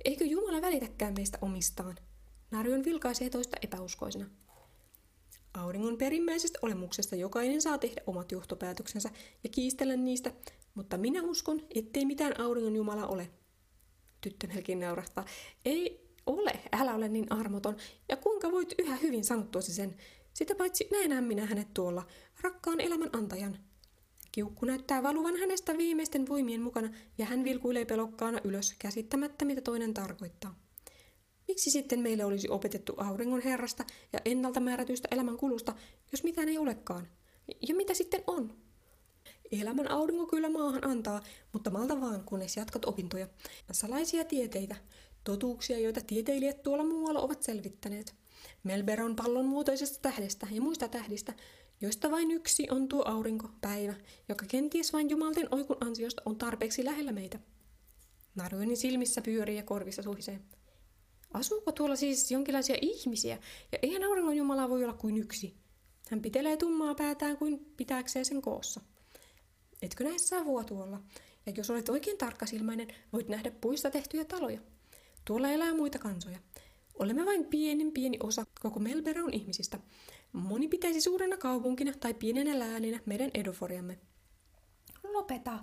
Eikö 0.05 0.25
Jumala 0.25 0.61
välitäkään 0.61 1.13
meistä 1.13 1.37
omistaan? 1.41 1.95
Narjon 2.51 2.83
vilkaisee 2.83 3.29
toista 3.29 3.57
epäuskoisena. 3.61 4.25
Auringon 5.53 5.97
perimmäisestä 5.97 6.59
olemuksesta 6.61 7.15
jokainen 7.15 7.61
saa 7.61 7.77
tehdä 7.77 8.01
omat 8.07 8.31
johtopäätöksensä 8.31 9.09
ja 9.43 9.49
kiistellä 9.49 9.95
niistä, 9.95 10.31
mutta 10.75 10.97
minä 10.97 11.23
uskon, 11.23 11.61
ettei 11.75 12.05
mitään 12.05 12.39
auringon 12.39 12.75
Jumala 12.75 13.07
ole. 13.07 13.29
Tyttö 14.21 14.47
melkein 14.47 14.79
naurahtaa. 14.79 15.25
Ei 15.65 16.09
ole, 16.25 16.59
älä 16.71 16.95
ole 16.95 17.09
niin 17.09 17.31
armoton. 17.31 17.77
Ja 18.09 18.17
kuinka 18.17 18.51
voit 18.51 18.73
yhä 18.79 18.95
hyvin 18.95 19.23
sanottuasi 19.23 19.73
sen? 19.73 19.95
Sitä 20.33 20.55
paitsi 20.55 20.87
näenhän 20.91 21.23
minä 21.23 21.45
hänet 21.45 21.73
tuolla, 21.73 22.07
rakkaan 22.41 22.79
elämän 22.79 23.09
antajan. 23.13 23.57
Kiukku 24.31 24.65
näyttää 24.65 25.03
valuvan 25.03 25.35
hänestä 25.35 25.77
viimeisten 25.77 26.27
voimien 26.27 26.61
mukana 26.61 26.89
ja 27.17 27.25
hän 27.25 27.43
vilkuilee 27.43 27.85
pelokkaana 27.85 28.39
ylös, 28.43 28.75
käsittämättä 28.79 29.45
mitä 29.45 29.61
toinen 29.61 29.93
tarkoittaa. 29.93 30.55
Miksi 31.47 31.71
sitten 31.71 31.99
meille 31.99 32.25
olisi 32.25 32.49
opetettu 32.49 32.93
auringon 32.97 33.41
herrasta 33.41 33.85
ja 34.13 34.19
ennalta 34.25 34.59
määrätyistä 34.59 35.07
elämän 35.11 35.37
kulusta, 35.37 35.75
jos 36.11 36.23
mitään 36.23 36.49
ei 36.49 36.57
olekaan? 36.57 37.07
Ja 37.67 37.75
mitä 37.75 37.93
sitten 37.93 38.23
on? 38.27 38.57
Elämän 39.51 39.91
aurinko 39.91 40.25
kyllä 40.25 40.49
maahan 40.49 40.87
antaa, 40.87 41.21
mutta 41.53 41.69
malta 41.69 42.01
vaan, 42.01 42.23
kunnes 42.23 42.57
jatkat 42.57 42.85
opintoja. 42.85 43.27
Salaisia 43.71 44.25
tieteitä, 44.25 44.75
totuuksia, 45.23 45.79
joita 45.79 46.01
tieteilijät 46.01 46.63
tuolla 46.63 46.83
muualla 46.83 47.19
ovat 47.19 47.43
selvittäneet. 47.43 48.15
Melberon 48.63 49.15
pallon 49.15 49.45
muotoisesta 49.45 49.99
tähdestä 50.01 50.47
ja 50.51 50.61
muista 50.61 50.87
tähdistä, 50.87 51.33
joista 51.81 52.11
vain 52.11 52.31
yksi 52.31 52.67
on 52.71 52.87
tuo 52.87 53.03
aurinko, 53.05 53.49
päivä, 53.61 53.93
joka 54.29 54.45
kenties 54.45 54.93
vain 54.93 55.09
jumalten 55.09 55.47
oikun 55.51 55.77
ansiosta 55.79 56.21
on 56.25 56.35
tarpeeksi 56.35 56.85
lähellä 56.85 57.11
meitä. 57.11 57.39
Naruinin 58.35 58.77
silmissä 58.77 59.21
pyörii 59.21 59.55
ja 59.55 59.63
korvissa 59.63 60.01
suhisee. 60.01 60.39
Asuuko 61.33 61.71
tuolla 61.71 61.95
siis 61.95 62.31
jonkinlaisia 62.31 62.77
ihmisiä, 62.81 63.37
ja 63.71 63.79
eihän 63.81 64.03
auringon 64.03 64.37
Jumala 64.37 64.69
voi 64.69 64.83
olla 64.83 64.93
kuin 64.93 65.17
yksi. 65.17 65.55
Hän 66.09 66.21
pitelee 66.21 66.57
tummaa 66.57 66.95
päätään 66.95 67.37
kuin 67.37 67.73
pitääkseen 67.77 68.25
sen 68.25 68.41
koossa. 68.41 68.81
Etkö 69.81 70.03
näe 70.03 70.17
savua 70.17 70.63
tuolla? 70.63 71.01
Ja 71.45 71.53
jos 71.57 71.69
olet 71.69 71.89
oikein 71.89 72.17
tarkkasilmainen, 72.17 72.87
voit 73.13 73.27
nähdä 73.27 73.51
puista 73.51 73.91
tehtyjä 73.91 74.25
taloja. 74.25 74.59
Tuolla 75.25 75.49
elää 75.49 75.73
muita 75.73 75.99
kansoja. 75.99 76.39
Olemme 76.99 77.25
vain 77.25 77.45
pienen 77.45 77.91
pieni 77.91 78.17
osa 78.23 78.45
koko 78.59 78.79
Melberon 78.79 79.33
ihmisistä. 79.33 79.79
Moni 80.33 80.67
pitäisi 80.67 81.01
suurena 81.01 81.37
kaupunkina 81.37 81.93
tai 81.99 82.13
pienenä 82.13 82.59
lääninä 82.59 82.99
meidän 83.05 83.31
edoforiamme. 83.33 83.99
Lopeta! 85.03 85.59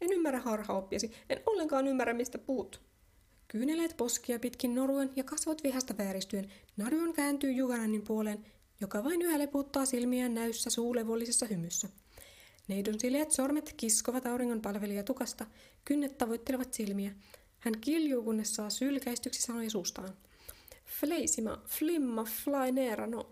En 0.00 0.12
ymmärrä 0.12 0.40
harhaoppiasi. 0.40 1.12
En 1.28 1.40
ollenkaan 1.46 1.86
ymmärrä, 1.86 2.14
mistä 2.14 2.38
puut. 2.38 2.82
Kyyneleet 3.48 3.96
poskia 3.96 4.38
pitkin 4.38 4.74
noruen 4.74 5.10
ja 5.16 5.24
kasvot 5.24 5.62
vihasta 5.64 5.98
vääristyen, 5.98 6.52
Narjon 6.76 7.12
kääntyy 7.12 7.52
Jugananin 7.52 8.02
puoleen, 8.02 8.46
joka 8.80 9.04
vain 9.04 9.22
yhä 9.22 9.38
leputtaa 9.38 9.86
silmiään 9.86 10.34
näyssä 10.34 10.70
suulevollisessa 10.70 11.46
hymyssä. 11.46 11.88
Neidon 12.68 13.00
sileät 13.00 13.30
sormet 13.30 13.74
kiskovat 13.76 14.26
auringon 14.26 14.60
palvelija 14.60 15.02
tukasta, 15.02 15.46
kynnet 15.84 16.18
tavoittelevat 16.18 16.74
silmiä. 16.74 17.12
Hän 17.58 17.80
kiljuu, 17.80 18.22
kunnes 18.22 18.54
saa 18.54 18.70
sylkäistyksi 18.70 19.42
sanoja 19.42 19.70
suustaan. 19.70 20.16
Fleisima, 21.00 21.62
flimma, 21.66 22.24
flainera, 22.24 23.06
no. 23.06 23.30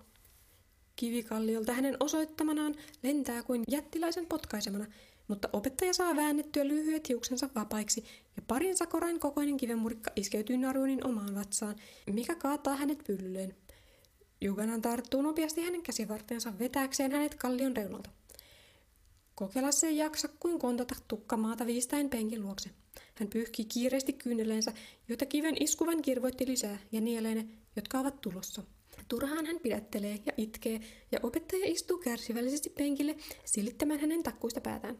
Kivikalliolta 0.96 1.72
hänen 1.72 1.96
osoittamanaan 2.00 2.74
lentää 3.02 3.42
kuin 3.42 3.64
jättiläisen 3.68 4.26
potkaisemana, 4.26 4.86
mutta 5.28 5.48
opettaja 5.52 5.92
saa 5.94 6.16
väännettyä 6.16 6.68
lyhyet 6.68 7.08
hiuksensa 7.08 7.48
vapaiksi 7.54 8.04
ja 8.36 8.42
parin 8.46 8.76
sakorain 8.76 9.20
kokoinen 9.20 9.56
kivenmurikka 9.56 10.10
iskeytyy 10.16 10.56
Narunin 10.56 11.06
omaan 11.06 11.34
vatsaan, 11.34 11.76
mikä 12.12 12.34
kaataa 12.34 12.76
hänet 12.76 13.02
pyllylleen. 13.06 13.54
Juganan 14.40 14.82
tarttuu 14.82 15.22
nopeasti 15.22 15.60
hänen 15.60 15.82
käsivarteensa 15.82 16.58
vetääkseen 16.58 17.12
hänet 17.12 17.34
kallion 17.34 17.76
reunalta. 17.76 18.10
Kokelas 19.34 19.84
ei 19.84 19.96
jaksa 19.96 20.28
kuin 20.28 20.58
kontata 20.58 20.94
tukkamaata 21.08 21.66
viistäen 21.66 22.10
penkin 22.10 22.42
luokse. 22.42 22.70
Hän 23.14 23.28
pyyhkii 23.28 23.64
kiireesti 23.64 24.12
kyyneleensä, 24.12 24.72
joita 25.08 25.26
kiven 25.26 25.62
iskuvan 25.62 26.02
kirvoitti 26.02 26.46
lisää, 26.46 26.78
ja 26.92 27.00
nielee 27.00 27.34
ne, 27.34 27.48
jotka 27.76 27.98
ovat 27.98 28.20
tulossa. 28.20 28.62
Turhaan 29.08 29.46
hän 29.46 29.60
pidättelee 29.60 30.18
ja 30.26 30.32
itkee, 30.36 30.80
ja 31.12 31.20
opettaja 31.22 31.66
istuu 31.66 31.98
kärsivällisesti 31.98 32.70
penkille 32.70 33.16
silittämään 33.44 34.00
hänen 34.00 34.22
takkuista 34.22 34.60
päätään. 34.60 34.98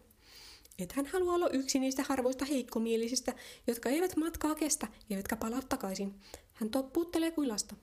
Et 0.79 0.93
hän 0.93 1.07
halua 1.07 1.35
olla 1.35 1.49
yksi 1.49 1.79
niistä 1.79 2.05
harvoista 2.09 2.45
heikkomielisistä, 2.45 3.35
jotka 3.67 3.89
eivät 3.89 4.17
matkaa 4.17 4.55
kestä, 4.55 4.87
eivätkä 5.11 5.37
palaa 5.37 5.63
takaisin. 5.69 6.15
Hän 6.53 6.71
toppuuttelee 6.71 7.31
kuin 7.31 7.49
lasta. 7.49 7.75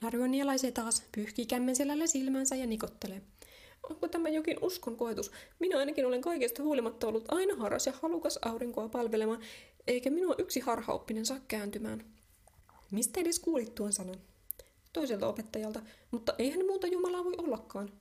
Narjo 0.00 0.26
nielaisee 0.26 0.70
taas, 0.70 1.02
pyyhkii 1.14 1.46
kämmenselällä 1.46 2.06
silmänsä 2.06 2.56
ja 2.56 2.66
nikottelee. 2.66 3.22
Onko 3.90 4.08
tämä 4.08 4.28
jokin 4.28 4.58
uskon 4.62 4.96
koetus? 4.96 5.30
Minä 5.58 5.78
ainakin 5.78 6.06
olen 6.06 6.20
kaikesta 6.20 6.62
huolimatta 6.62 7.06
ollut 7.06 7.24
aina 7.28 7.56
harras 7.56 7.86
ja 7.86 7.92
halukas 8.02 8.38
aurinkoa 8.42 8.88
palvelemaan, 8.88 9.40
eikä 9.86 10.10
minua 10.10 10.34
yksi 10.38 10.60
harhaoppinen 10.60 11.26
saa 11.26 11.40
kääntymään. 11.48 12.04
Mistä 12.90 13.20
edes 13.20 13.38
kuulit 13.38 13.74
tuon 13.74 13.92
sanan? 13.92 14.20
Toiselta 14.96 15.28
opettajalta, 15.28 15.82
mutta 16.10 16.34
eihän 16.38 16.66
muuta 16.66 16.86
Jumalaa 16.86 17.24
voi 17.24 17.34
ollakaan. 17.38 17.92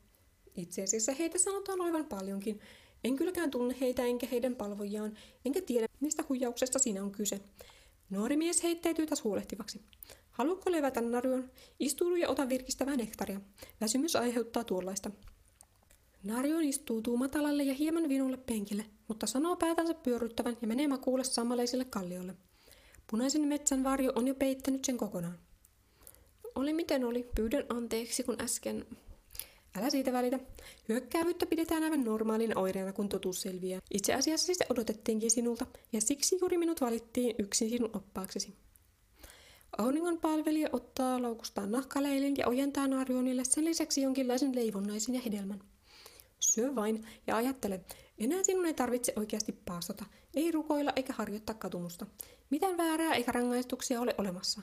Itse 0.58 0.84
asiassa 0.84 1.12
heitä 1.12 1.38
sanotaan 1.38 1.82
olevan 1.82 2.06
paljonkin. 2.06 2.60
En 3.04 3.16
kylläkään 3.16 3.52
tunne 3.52 3.76
heitä 3.82 4.04
enkä 4.06 4.28
heidän 4.32 4.56
palvojiaan, 4.56 5.18
enkä 5.46 5.62
tiedä, 5.62 5.88
mistä 6.00 6.24
huijauksesta 6.30 6.80
siinä 6.80 7.04
on 7.04 7.12
kyse. 7.12 7.40
Nuori 8.10 8.38
mies 8.38 8.64
heittäytyy 8.64 9.06
taas 9.06 9.24
huolehtivaksi. 9.24 9.82
Haluatko 10.32 10.72
levätä 10.72 11.02
narjon? 11.02 11.50
Istuudu 11.80 12.16
ja 12.16 12.30
ota 12.30 12.50
virkistävää 12.50 12.96
nektaria. 12.96 13.42
Väsymys 13.82 14.16
aiheuttaa 14.16 14.64
tuollaista. 14.64 15.12
Narjon 16.24 16.64
istuu 16.64 17.18
matalalle 17.18 17.64
ja 17.64 17.74
hieman 17.74 18.10
vinulle 18.10 18.38
penkille, 18.38 18.86
mutta 19.08 19.28
sanoo 19.28 19.56
päätänsä 19.56 19.94
pyöryttävän 19.94 20.58
ja 20.62 20.68
menee 20.68 20.88
makuulle 20.88 21.24
sammaleiselle 21.24 21.86
kalliolle. 21.86 22.36
Punaisen 23.12 23.48
metsän 23.48 23.84
varjo 23.84 24.12
on 24.16 24.28
jo 24.28 24.36
peittänyt 24.36 24.86
sen 24.86 24.98
kokonaan. 24.98 25.40
Oli 26.56 26.74
miten 26.74 27.06
oli, 27.06 27.30
pyydän 27.36 27.66
anteeksi, 27.70 28.24
kun 28.24 28.42
äsken... 28.42 28.86
Älä 29.78 29.90
siitä 29.90 30.14
välitä. 30.14 30.40
Hyökkäävyyttä 30.90 31.46
pidetään 31.46 31.84
aivan 31.84 32.04
normaalin 32.04 32.58
oireena, 32.58 32.94
kun 32.94 33.10
totuus 33.10 33.42
selviää. 33.42 33.82
Itse 33.92 34.14
asiassa 34.14 34.54
sitä 34.54 34.66
odotettiinkin 34.70 35.32
sinulta, 35.32 35.66
ja 35.94 36.02
siksi 36.02 36.38
juuri 36.42 36.58
minut 36.58 36.82
valittiin 36.82 37.36
yksin 37.40 37.70
sinun 37.70 37.90
oppaaksesi. 37.94 38.56
Auringon 39.78 40.20
palvelija 40.20 40.70
ottaa 40.72 41.22
loukustaan 41.22 41.72
nahkaleilin 41.72 42.36
ja 42.38 42.48
ojentaa 42.48 42.88
Narionille 42.88 43.44
sen 43.44 43.66
lisäksi 43.66 44.02
jonkinlaisen 44.02 44.56
leivonnaisen 44.56 45.16
ja 45.16 45.22
hedelmän. 45.22 45.60
Syö 46.40 46.76
vain 46.76 47.08
ja 47.28 47.36
ajattele, 47.36 47.86
enää 48.18 48.44
sinun 48.44 48.66
ei 48.66 48.74
tarvitse 48.74 49.14
oikeasti 49.16 49.52
paastota, 49.52 50.06
ei 50.34 50.52
rukoilla 50.52 50.94
eikä 50.96 51.14
harjoittaa 51.14 51.56
katumusta. 51.56 52.06
Mitään 52.50 52.78
väärää 52.78 53.14
eikä 53.14 53.32
rangaistuksia 53.32 54.02
ole 54.02 54.16
olemassa. 54.18 54.62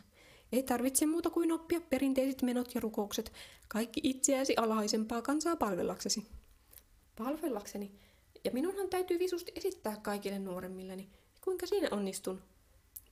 Ei 0.53 0.63
tarvitse 0.63 1.07
muuta 1.07 1.31
kuin 1.31 1.53
oppia 1.53 1.81
perinteiset 1.81 2.43
menot 2.43 2.75
ja 2.75 2.81
rukoukset, 2.81 3.33
kaikki 3.69 4.01
itseäsi 4.03 4.57
alhaisempaa 4.57 5.23
kansaa 5.23 5.57
palvellaksesi. 5.57 6.27
Palvellakseni? 7.19 7.93
Ja 8.45 8.51
minunhan 8.51 8.89
täytyy 8.89 9.19
visusti 9.19 9.53
esittää 9.57 9.97
kaikille 10.03 10.39
nuoremmilleni. 10.39 11.09
Kuinka 11.41 11.67
siinä 11.67 11.89
onnistun? 11.91 12.43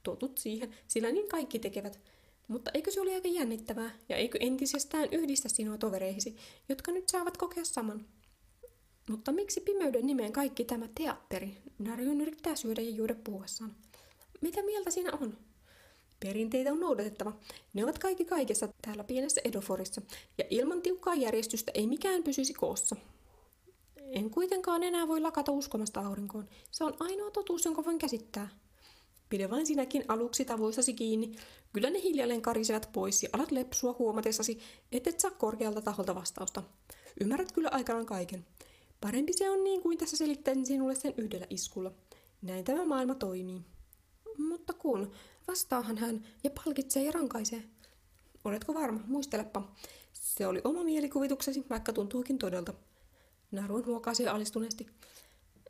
Totut 0.03 0.39
siihen, 0.39 0.75
sillä 0.89 1.13
niin 1.13 1.29
kaikki 1.29 1.59
tekevät. 1.59 2.01
Mutta 2.49 2.71
eikö 2.75 2.91
se 2.91 3.01
ole 3.01 3.15
aika 3.15 3.29
jännittävää, 3.29 3.91
ja 4.09 4.17
eikö 4.17 4.39
entisestään 4.41 5.09
yhdistä 5.13 5.49
sinua 5.49 5.79
tovereihisi, 5.79 6.37
jotka 6.69 6.93
nyt 6.93 7.09
saavat 7.09 7.37
kokea 7.37 7.65
saman? 7.65 8.07
Mutta 9.09 9.33
miksi 9.33 9.61
pimeyden 9.61 10.07
nimeen 10.07 10.33
kaikki 10.33 10.65
tämä 10.65 10.89
teatteri? 10.95 11.59
Narjon 11.79 12.21
yrittää 12.21 12.57
syödä 12.57 12.81
ja 12.81 12.91
juoda 12.91 13.15
puhuessaan. 13.25 13.77
Mitä 14.41 14.63
mieltä 14.63 14.91
siinä 14.91 15.13
on? 15.21 15.39
Perinteitä 16.21 16.73
on 16.73 16.81
noudatettava. 16.81 17.33
Ne 17.75 17.85
ovat 17.85 17.99
kaikki 17.99 18.25
kaikessa 18.25 18.69
täällä 18.83 19.05
pienessä 19.05 19.41
Edoforissa, 19.45 20.03
ja 20.39 20.45
ilman 20.51 20.83
tiukkaa 20.83 21.15
järjestystä 21.15 21.73
ei 21.75 21.87
mikään 21.87 22.23
pysyisi 22.23 22.55
koossa. 22.55 22.97
En 23.97 24.31
kuitenkaan 24.31 24.83
enää 24.83 25.09
voi 25.09 25.21
lakata 25.21 25.53
uskomasta 25.53 26.01
aurinkoon. 26.01 26.49
Se 26.71 26.85
on 26.85 26.97
ainoa 27.01 27.31
totuus, 27.31 27.65
jonka 27.65 27.85
voin 27.85 27.99
käsittää. 27.99 28.49
Pide 29.29 29.51
vain 29.51 29.67
sinäkin 29.67 30.05
aluksi 30.09 30.45
tavoissasi 30.45 30.95
kiinni. 30.95 31.33
Kyllä 31.73 31.91
ne 31.91 32.03
hiljalleen 32.03 32.43
karisevat 32.43 32.89
pois 32.93 33.23
ja 33.23 33.29
alat 33.33 33.51
lepsua 33.51 33.97
huomatessasi, 33.99 34.59
et 34.93 35.21
saa 35.21 35.31
korkealta 35.31 35.83
taholta 35.83 36.15
vastausta. 36.15 36.63
Ymmärrät 37.21 37.53
kyllä 37.53 37.69
aikanaan 37.73 38.07
kaiken. 38.07 38.47
Parempi 39.01 39.33
se 39.33 39.51
on 39.51 39.65
niin 39.65 39.83
kuin 39.83 39.99
tässä 39.99 40.17
selittäisin 40.17 40.67
sinulle 40.67 40.95
sen 40.95 41.15
yhdellä 41.17 41.47
iskulla. 41.51 41.93
Näin 42.43 42.65
tämä 42.65 42.85
maailma 42.85 43.15
toimii. 43.15 43.61
Mutta 44.39 44.73
kun, 44.73 45.13
vastaahan 45.51 45.99
hän 45.99 46.27
ja 46.45 46.51
palkitsee 46.51 47.03
ja 47.03 47.13
rankaisee. 47.13 47.63
Oletko 48.45 48.75
varma? 48.75 49.01
Muistelepa. 49.07 49.73
Se 50.13 50.47
oli 50.47 50.61
oma 50.65 50.85
mielikuvituksesi, 50.85 51.67
vaikka 51.71 51.93
tuntuukin 51.93 52.39
todelta. 52.39 52.75
Naruun 53.51 53.87
huokasi 53.87 54.29
alistuneesti. 54.29 54.87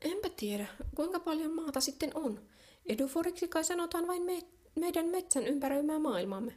Enpä 0.00 0.28
tiedä, 0.36 0.66
kuinka 0.94 1.20
paljon 1.20 1.54
maata 1.54 1.80
sitten 1.80 2.10
on. 2.14 2.40
Eduforiksi 2.86 3.48
kai 3.48 3.64
sanotaan 3.64 4.06
vain 4.06 4.22
me, 4.22 4.42
meidän 4.80 5.06
metsän 5.06 5.46
ympäröimää 5.46 5.98
maailmaamme. 5.98 6.56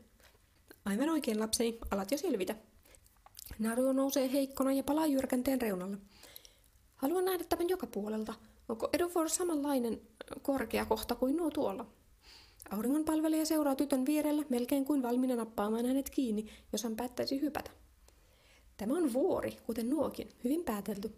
Aivan 0.85 1.09
oikein 1.09 1.39
lapseni, 1.39 1.77
alat 1.91 2.11
jo 2.11 2.17
selvitä. 2.17 2.55
Naru 3.59 3.93
nousee 3.93 4.31
heikkona 4.31 4.73
ja 4.73 4.83
palaa 4.83 5.07
jyrkänteen 5.07 5.61
reunalle. 5.61 5.97
Haluan 6.95 7.25
nähdä 7.25 7.43
tämän 7.43 7.69
joka 7.69 7.87
puolelta. 7.87 8.33
Onko 8.69 8.89
Edufor 8.93 9.29
samanlainen 9.29 10.01
korkea 10.41 10.85
kohta 10.85 11.15
kuin 11.15 11.37
nuo 11.37 11.51
tuolla? 11.51 11.85
Auringon 12.71 13.05
palvelija 13.05 13.45
seuraa 13.45 13.75
tytön 13.75 14.05
vierellä 14.05 14.43
melkein 14.49 14.85
kuin 14.85 15.03
valmiina 15.03 15.35
nappaamaan 15.35 15.85
hänet 15.85 16.09
kiinni, 16.09 16.49
jos 16.71 16.83
hän 16.83 16.95
päättäisi 16.95 17.41
hypätä. 17.41 17.71
Tämä 18.77 18.93
on 18.93 19.13
vuori, 19.13 19.57
kuten 19.65 19.89
nuokin, 19.89 20.29
hyvin 20.43 20.63
päätelty. 20.63 21.15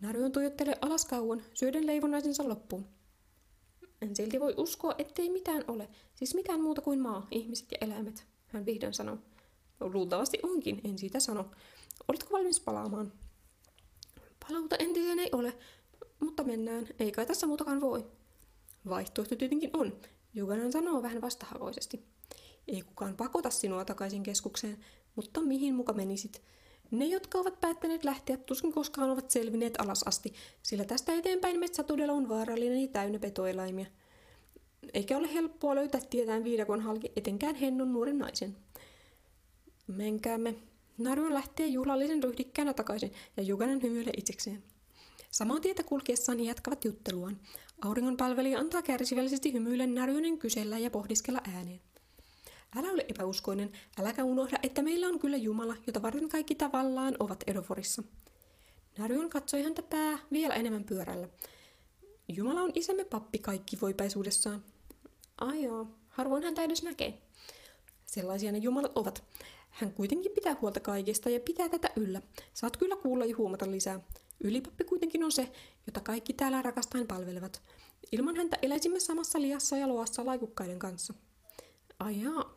Narjon 0.00 0.32
tuijottelee 0.32 0.74
alas 0.80 1.04
kauan, 1.04 1.42
syöden 1.54 1.86
leivonaisensa 1.86 2.48
loppuun. 2.48 2.86
En 4.02 4.16
silti 4.16 4.40
voi 4.40 4.54
uskoa, 4.56 4.94
ettei 4.98 5.30
mitään 5.30 5.64
ole, 5.68 5.88
siis 6.14 6.34
mitään 6.34 6.60
muuta 6.60 6.80
kuin 6.80 7.00
maa, 7.00 7.26
ihmiset 7.30 7.66
ja 7.70 7.78
eläimet, 7.80 8.26
hän 8.46 8.66
vihdoin 8.66 8.94
sanoo. 8.94 9.18
No, 9.80 9.90
luultavasti 9.92 10.38
onkin, 10.42 10.80
en 10.84 10.98
siitä 10.98 11.20
sano. 11.20 11.50
Oletko 12.08 12.32
valmis 12.32 12.60
palaamaan? 12.60 13.12
Palauta 14.48 14.76
entiseen 14.76 15.18
ei 15.18 15.28
ole, 15.32 15.58
mutta 16.20 16.44
mennään, 16.44 16.86
ei 16.98 17.12
kai 17.12 17.26
tässä 17.26 17.46
muutakaan 17.46 17.80
voi. 17.80 18.06
Vaihtoehto 18.88 19.36
tietenkin 19.36 19.70
on, 19.72 19.92
Juganan 20.36 20.72
sanoo 20.72 21.02
vähän 21.02 21.20
vastahakoisesti. 21.20 22.04
Ei 22.68 22.82
kukaan 22.82 23.16
pakota 23.16 23.50
sinua 23.50 23.84
takaisin 23.84 24.22
keskukseen, 24.22 24.78
mutta 25.14 25.40
mihin 25.40 25.74
muka 25.74 25.92
menisit? 25.92 26.42
Ne, 26.90 27.04
jotka 27.04 27.38
ovat 27.38 27.60
päättäneet 27.60 28.04
lähteä, 28.04 28.36
tuskin 28.36 28.72
koskaan 28.72 29.10
ovat 29.10 29.30
selvinneet 29.30 29.80
alas 29.80 30.02
asti, 30.02 30.34
sillä 30.62 30.84
tästä 30.84 31.12
eteenpäin 31.12 31.60
metsä 31.60 31.82
todella 31.82 32.12
on 32.12 32.28
vaarallinen 32.28 32.82
ja 32.82 32.88
täynnä 32.88 33.18
petoeläimiä. 33.18 33.86
Eikä 34.94 35.16
ole 35.16 35.34
helppoa 35.34 35.74
löytää 35.74 36.00
tietään 36.10 36.44
viidakon 36.44 36.80
halki, 36.80 37.12
etenkään 37.16 37.54
hennon 37.54 37.92
nuoren 37.92 38.18
naisen. 38.18 38.56
Menkäämme. 39.86 40.54
Narun 40.98 41.34
lähtee 41.34 41.66
juhlallisen 41.66 42.22
ryhdikkäänä 42.22 42.74
takaisin 42.74 43.12
ja 43.36 43.42
Juganan 43.42 43.82
hymyilee 43.82 44.12
itsekseen. 44.16 44.62
Samaa 45.30 45.60
tietä 45.60 45.82
kulkiessaan 45.82 46.38
he 46.38 46.44
jatkavat 46.44 46.84
jutteluaan. 46.84 47.40
Auringon 47.84 48.16
palvelija 48.16 48.58
antaa 48.58 48.82
kärsivällisesti 48.82 49.52
hymyille 49.52 49.86
Narjonen 49.86 50.38
kysellä 50.38 50.78
ja 50.78 50.90
pohdiskella 50.90 51.40
ääneen. 51.54 51.80
Älä 52.76 52.88
ole 52.88 53.04
epäuskoinen, 53.08 53.72
äläkä 53.98 54.24
unohda, 54.24 54.58
että 54.62 54.82
meillä 54.82 55.08
on 55.08 55.18
kyllä 55.18 55.36
Jumala, 55.36 55.76
jota 55.86 56.02
varten 56.02 56.28
kaikki 56.28 56.54
tavallaan 56.54 57.16
ovat 57.18 57.44
Edoforissa. 57.46 58.02
Narjon 58.98 59.30
katsoi 59.30 59.62
häntä 59.62 59.82
pää 59.82 60.18
vielä 60.32 60.54
enemmän 60.54 60.84
pyörällä. 60.84 61.28
Jumala 62.28 62.60
on 62.60 62.72
isämme 62.74 63.04
pappi 63.04 63.38
kaikki 63.38 63.78
voipaisuudessaan. 63.80 64.64
Ai 65.38 65.62
joo, 65.62 65.86
harvoin 66.08 66.42
häntä 66.42 66.62
edes 66.62 66.82
näkee. 66.82 67.22
Sellaisia 68.06 68.52
ne 68.52 68.58
Jumalat 68.58 68.92
ovat. 68.98 69.24
Hän 69.70 69.92
kuitenkin 69.92 70.32
pitää 70.32 70.56
huolta 70.60 70.80
kaikesta 70.80 71.30
ja 71.30 71.40
pitää 71.40 71.68
tätä 71.68 71.90
yllä. 71.96 72.22
Saat 72.54 72.76
kyllä 72.76 72.96
kuulla 72.96 73.24
ja 73.24 73.36
huomata 73.36 73.70
lisää. 73.70 74.00
Ylipappi 74.44 74.84
kuitenkin 74.84 75.24
on 75.24 75.32
se, 75.32 75.52
jota 75.86 76.00
kaikki 76.00 76.32
täällä 76.32 76.62
rakastain 76.62 77.06
palvelevat. 77.06 77.62
Ilman 78.12 78.36
häntä 78.36 78.58
eläisimme 78.62 79.00
samassa 79.00 79.40
liassa 79.40 79.76
ja 79.76 79.88
loassa 79.88 80.26
laikukkaiden 80.26 80.78
kanssa. 80.78 81.14
Ai 81.98 82.22
jaa. 82.22 82.56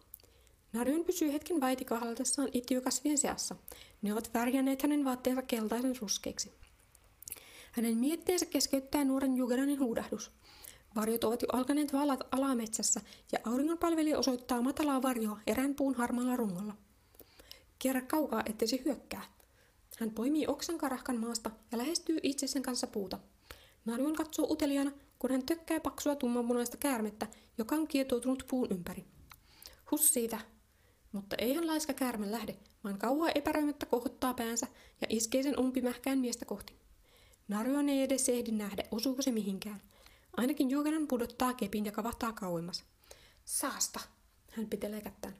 Narjon 0.73 1.05
pysyy 1.05 1.33
hetken 1.33 1.61
vaitikahaltessaan 1.61 2.49
itiökasvien 2.53 3.17
seassa. 3.17 3.55
Ne 4.01 4.13
ovat 4.13 4.33
värjänneet 4.33 4.81
hänen 4.81 5.05
vaatteensa 5.05 5.41
keltaisen 5.41 5.95
ruskeiksi. 6.01 6.51
Hänen 7.71 7.97
mietteensä 7.97 8.45
keskeyttää 8.45 9.03
nuoren 9.03 9.37
Jugananin 9.37 9.79
huudahdus. 9.79 10.31
Varjot 10.95 11.23
ovat 11.23 11.41
jo 11.41 11.47
alkaneet 11.51 11.93
vallat 11.93 12.19
alametsässä 12.31 13.01
ja 13.31 13.39
auringonpalvelija 13.45 14.19
osoittaa 14.19 14.61
matalaa 14.61 15.01
varjoa 15.01 15.39
erään 15.47 15.75
puun 15.75 15.95
harmaalla 15.95 16.35
rungolla. 16.35 16.73
Kierrä 17.79 18.01
kaukaa, 18.01 18.43
ettei 18.45 18.67
se 18.67 18.81
hyökkää. 18.85 19.38
Hän 19.99 20.11
poimii 20.11 20.47
oksan 20.47 20.77
karahkan 20.77 21.17
maasta 21.17 21.51
ja 21.71 21.77
lähestyy 21.77 22.19
itse 22.23 22.47
sen 22.47 22.61
kanssa 22.61 22.87
puuta. 22.87 23.19
Narjon 23.85 24.15
katsoo 24.15 24.47
uteliaana, 24.51 24.91
kun 25.19 25.31
hän 25.31 25.45
tökkää 25.45 25.79
paksua 25.79 26.15
tummanmunaista 26.15 26.77
käärmettä, 26.77 27.27
joka 27.57 27.75
on 27.75 27.87
kietoutunut 27.87 28.43
puun 28.49 28.67
ympäri. 28.71 29.05
Hus 29.91 30.13
siitä! 30.13 30.39
Mutta 31.11 31.35
eihän 31.39 31.67
laiska 31.67 31.93
käärme 31.93 32.31
lähde, 32.31 32.57
vaan 32.83 32.97
kauaa 32.97 33.29
epäröimättä 33.35 33.85
kohottaa 33.85 34.33
päänsä 34.33 34.67
ja 35.01 35.07
iskee 35.09 35.43
sen 35.43 35.59
umpimähkään 35.59 36.19
miestä 36.19 36.45
kohti. 36.45 36.75
Narjon 37.47 37.89
ei 37.89 38.01
edes 38.01 38.29
ehdi 38.29 38.51
nähdä, 38.51 38.83
osuuko 38.91 39.21
se 39.21 39.31
mihinkään. 39.31 39.81
Ainakin 40.37 40.69
Juokanan 40.69 41.07
pudottaa 41.07 41.53
kepin 41.53 41.85
ja 41.85 41.91
kavahtaa 41.91 42.33
kauemmas. 42.33 42.83
Saasta! 43.45 43.99
Hän 44.51 44.67
pitelee 44.69 45.01
kättään. 45.01 45.35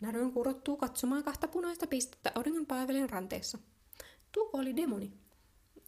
Narjon 0.00 0.32
kurottuu 0.32 0.76
katsomaan 0.76 1.24
kahta 1.24 1.48
punaista 1.48 1.86
pistettä 1.86 2.32
auringon 2.34 2.66
paavelin 2.66 3.10
ranteessa. 3.10 3.58
Tuo 4.38 4.50
oli 4.52 4.76
demoni. 4.76 5.12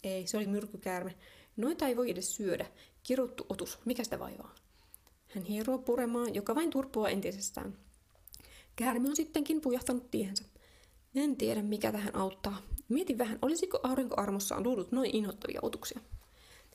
Ei, 0.04 0.26
se 0.26 0.36
oli 0.36 0.46
myrkkykäärme. 0.46 1.14
Noita 1.56 1.86
ei 1.86 1.96
voi 1.96 2.10
edes 2.10 2.36
syödä. 2.36 2.66
Kiruttu 3.02 3.46
otus, 3.48 3.78
mikä 3.84 4.04
sitä 4.04 4.18
vaivaa? 4.18 4.54
Hän 5.34 5.44
hieroo 5.44 5.78
puremaan, 5.78 6.34
joka 6.34 6.54
vain 6.54 6.70
turpoaa 6.70 7.08
entisestään. 7.08 7.78
Käärme 8.76 9.08
on 9.08 9.16
sittenkin 9.16 9.60
pujahtanut 9.60 10.10
tiehensä. 10.10 10.44
En 11.14 11.36
tiedä, 11.36 11.62
mikä 11.62 11.92
tähän 11.92 12.16
auttaa. 12.16 12.62
Mietin 12.88 13.18
vähän, 13.18 13.38
olisiko 13.42 13.80
aurinkoarmossa 13.82 14.60
luullut 14.60 14.92
noin 14.92 15.16
inhottavia 15.16 15.60
otuksia. 15.62 16.00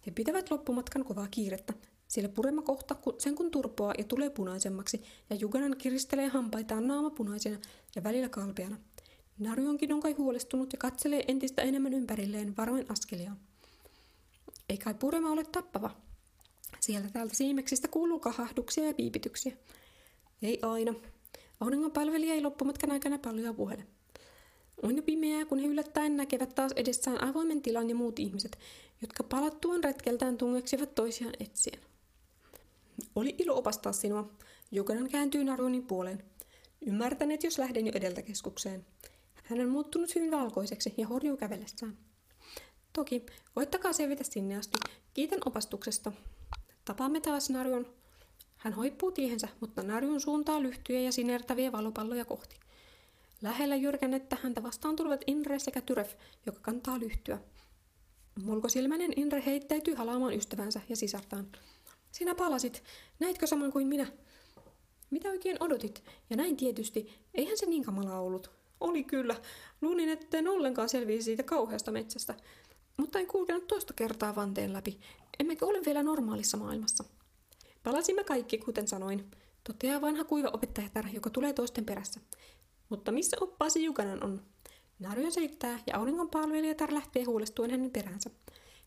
He 0.06 0.12
pitävät 0.12 0.52
loppumatkan 0.52 1.06
kovaa 1.06 1.28
kiirettä, 1.32 1.74
sillä 2.08 2.30
purema 2.30 2.62
kohta 2.62 2.96
sen 3.18 3.36
kun 3.36 3.52
turpoaa 3.52 3.94
ja 3.98 4.04
tulee 4.04 4.30
punaisemmaksi, 4.30 5.04
ja 5.30 5.36
Juganan 5.36 5.78
kiristelee 5.78 6.28
hampaitaan 6.28 6.88
naama 6.88 7.10
punaisena 7.10 7.58
ja 7.96 8.04
välillä 8.04 8.30
kalpeana. 8.30 8.78
Narjonkin 9.40 9.94
on 9.94 10.00
kai 10.02 10.12
huolestunut 10.12 10.74
ja 10.74 10.78
katselee 10.78 11.24
entistä 11.28 11.62
enemmän 11.62 11.94
ympärilleen 11.94 12.58
varoin 12.58 12.86
askelia. 12.92 13.32
Ei 14.70 14.78
kai 14.78 14.94
purema 14.94 15.32
ole 15.32 15.44
tappava. 15.44 15.96
Sieltä 16.80 17.10
täältä 17.10 17.36
siimeksistä 17.36 17.88
kuuluu 17.88 18.20
kahahduksia 18.20 18.86
ja 18.86 18.94
piipityksiä. 18.94 19.58
Ei 20.42 20.60
aina. 20.62 20.94
Auringonpalvelija 21.60 22.34
ei 22.34 22.42
loppumatkan 22.42 22.92
aikana 22.92 23.18
paljon 23.18 23.56
puhele. 23.56 23.88
On 24.84 24.96
jo 24.96 25.04
pimeää, 25.04 25.46
kun 25.46 25.60
he 25.60 25.68
yllättäen 25.68 26.18
näkevät 26.18 26.56
taas 26.56 26.72
edessään 26.72 27.24
avoimen 27.24 27.62
tilan 27.62 27.90
ja 27.90 27.96
muut 27.96 28.20
ihmiset, 28.20 28.58
jotka 29.02 29.24
palattuaan 29.24 29.84
retkeltään 29.84 30.38
tungeksivat 30.38 30.96
toisiaan 30.96 31.34
etsien. 31.40 31.80
Oli 33.16 33.36
ilo 33.38 33.58
opastaa 33.58 33.94
sinua. 33.94 34.30
Jokainen 34.72 35.10
kääntyy 35.10 35.44
Narunin 35.44 35.88
puoleen. 35.88 36.24
Ymmärtäneet, 36.82 37.44
jos 37.44 37.58
lähden 37.58 37.88
jo 37.88 37.92
edeltä 37.96 38.22
keskukseen. 38.22 38.86
Hän 39.46 39.62
on 39.62 39.70
muuttunut 39.70 40.16
hyvin 40.16 40.32
valkoiseksi 40.32 40.94
ja 40.98 41.08
horjuu 41.08 41.38
kävellessään. 41.38 41.98
Toki, 42.94 43.26
koittakaa 43.56 43.94
selvitä 43.94 44.24
sinne 44.24 44.58
asti. 44.58 44.78
Kiitän 45.14 45.40
opastuksesta. 45.46 46.12
Tapaamme 46.86 47.22
taas 47.22 47.50
Narjon. 47.50 47.88
Hän 48.58 48.74
hoippuu 48.74 49.12
tiehensä, 49.12 49.48
mutta 49.60 49.84
Narjun 49.84 50.22
suuntaa 50.22 50.62
lyhtyjä 50.62 51.00
ja 51.00 51.12
sinertäviä 51.12 51.72
valopalloja 51.72 52.26
kohti. 52.26 52.60
Lähellä 53.42 53.76
jyrkännettä 53.76 54.38
häntä 54.44 54.64
vastaan 54.64 54.96
tulevat 54.96 55.22
Inre 55.28 55.60
sekä 55.60 55.82
Tyref, 55.82 56.14
joka 56.46 56.60
kantaa 56.60 57.00
lyhtyä. 57.00 57.40
Mulkosilmäinen 58.44 59.14
Inre 59.16 59.44
heittäytyy 59.46 59.96
halaamaan 59.96 60.34
ystävänsä 60.34 60.82
ja 60.90 60.96
sisartaan. 60.96 61.48
Sinä 62.12 62.36
palasit. 62.36 62.84
Näitkö 63.20 63.48
saman 63.48 63.72
kuin 63.72 63.88
minä? 63.88 64.08
Mitä 65.10 65.30
oikein 65.30 65.58
odotit? 65.60 66.04
Ja 66.30 66.38
näin 66.38 66.58
tietysti. 66.58 67.14
Eihän 67.34 67.58
se 67.58 67.66
niin 67.66 67.84
kamala 67.84 68.20
ollut. 68.20 68.65
Oli 68.80 69.04
kyllä. 69.04 69.36
Luulin, 69.82 70.10
etten 70.10 70.48
ollenkaan 70.48 70.90
selviisi 70.90 71.24
siitä 71.24 71.44
kauheasta 71.44 71.92
metsästä. 71.92 72.36
Mutta 72.98 73.20
en 73.20 73.28
kulkenut 73.28 73.68
toista 73.68 73.94
kertaa 73.94 74.36
vanteen 74.36 74.74
läpi. 74.74 75.00
Emmekö 75.40 75.66
ole 75.66 75.80
vielä 75.86 76.04
normaalissa 76.04 76.58
maailmassa? 76.58 77.04
Palasimme 77.84 78.24
kaikki, 78.24 78.58
kuten 78.58 78.88
sanoin. 78.88 79.32
Toteaa 79.64 80.02
vanha 80.02 80.24
kuiva 80.24 80.50
opettajatar, 80.54 81.06
joka 81.14 81.30
tulee 81.30 81.54
toisten 81.54 81.86
perässä. 81.86 82.20
Mutta 82.90 83.12
missä 83.12 83.38
oppaasi 83.42 83.84
Jukanan 83.84 84.24
on? 84.24 84.42
Narjo 85.00 85.32
selittää 85.32 85.80
ja 85.88 85.98
auringonpalvelijatar 85.98 86.94
lähtee 86.94 87.24
huolestuen 87.24 87.72
hänen 87.72 87.92
peräänsä. 87.92 88.30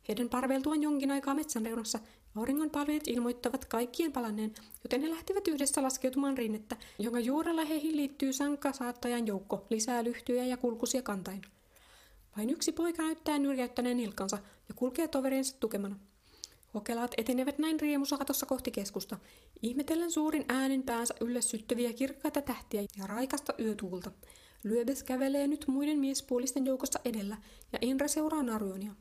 Heidän 0.09 0.29
parveltuaan 0.29 0.83
jonkin 0.83 1.11
aikaa 1.11 1.35
metsän 1.35 1.67
reunassa 1.67 1.99
auringonpalvelijat 2.37 3.09
ilmoittavat 3.09 3.65
kaikkien 3.65 4.13
palanneen, 4.13 4.55
joten 4.85 5.03
he 5.03 5.11
lähtivät 5.11 5.49
yhdessä 5.49 5.83
laskeutumaan 5.83 6.39
rinnettä, 6.39 6.77
jonka 6.99 7.21
juurella 7.21 7.65
heihin 7.65 7.97
liittyy 7.97 8.33
sankka 8.33 8.73
saattajan 8.73 9.27
joukko, 9.27 9.67
lisää 9.71 10.05
lyhtyjä 10.05 10.45
ja 10.45 10.57
kulkusia 10.57 11.03
kantain. 11.03 11.43
Vain 12.37 12.51
yksi 12.51 12.73
poika 12.73 13.03
näyttää 13.03 13.39
nyrjäyttäneen 13.39 13.97
nilkansa 13.97 14.39
ja 14.69 14.75
kulkee 14.75 15.09
toveriensa 15.09 15.57
tukemana. 15.61 15.97
Hokelaat 16.75 17.15
etenevät 17.17 17.59
näin 17.59 17.81
riemusaatossa 17.81 18.47
kohti 18.47 18.71
keskusta, 18.71 19.19
ihmetellen 19.63 20.11
suurin 20.11 20.45
äänen 20.49 20.83
päänsä 20.83 21.15
ylle 21.21 21.43
syttyviä 21.43 21.93
kirkkaita 21.93 22.43
tähtiä 22.43 22.81
ja 22.81 23.07
raikasta 23.07 23.55
yötuulta. 23.59 24.11
Lyöbes 24.65 25.03
kävelee 25.03 25.47
nyt 25.47 25.65
muiden 25.69 25.99
miespuolisten 25.99 26.67
joukossa 26.67 27.01
edellä 27.05 27.37
ja 27.73 27.79
Inra 27.83 28.09
seuraa 28.09 28.43
Narionia. 28.43 28.93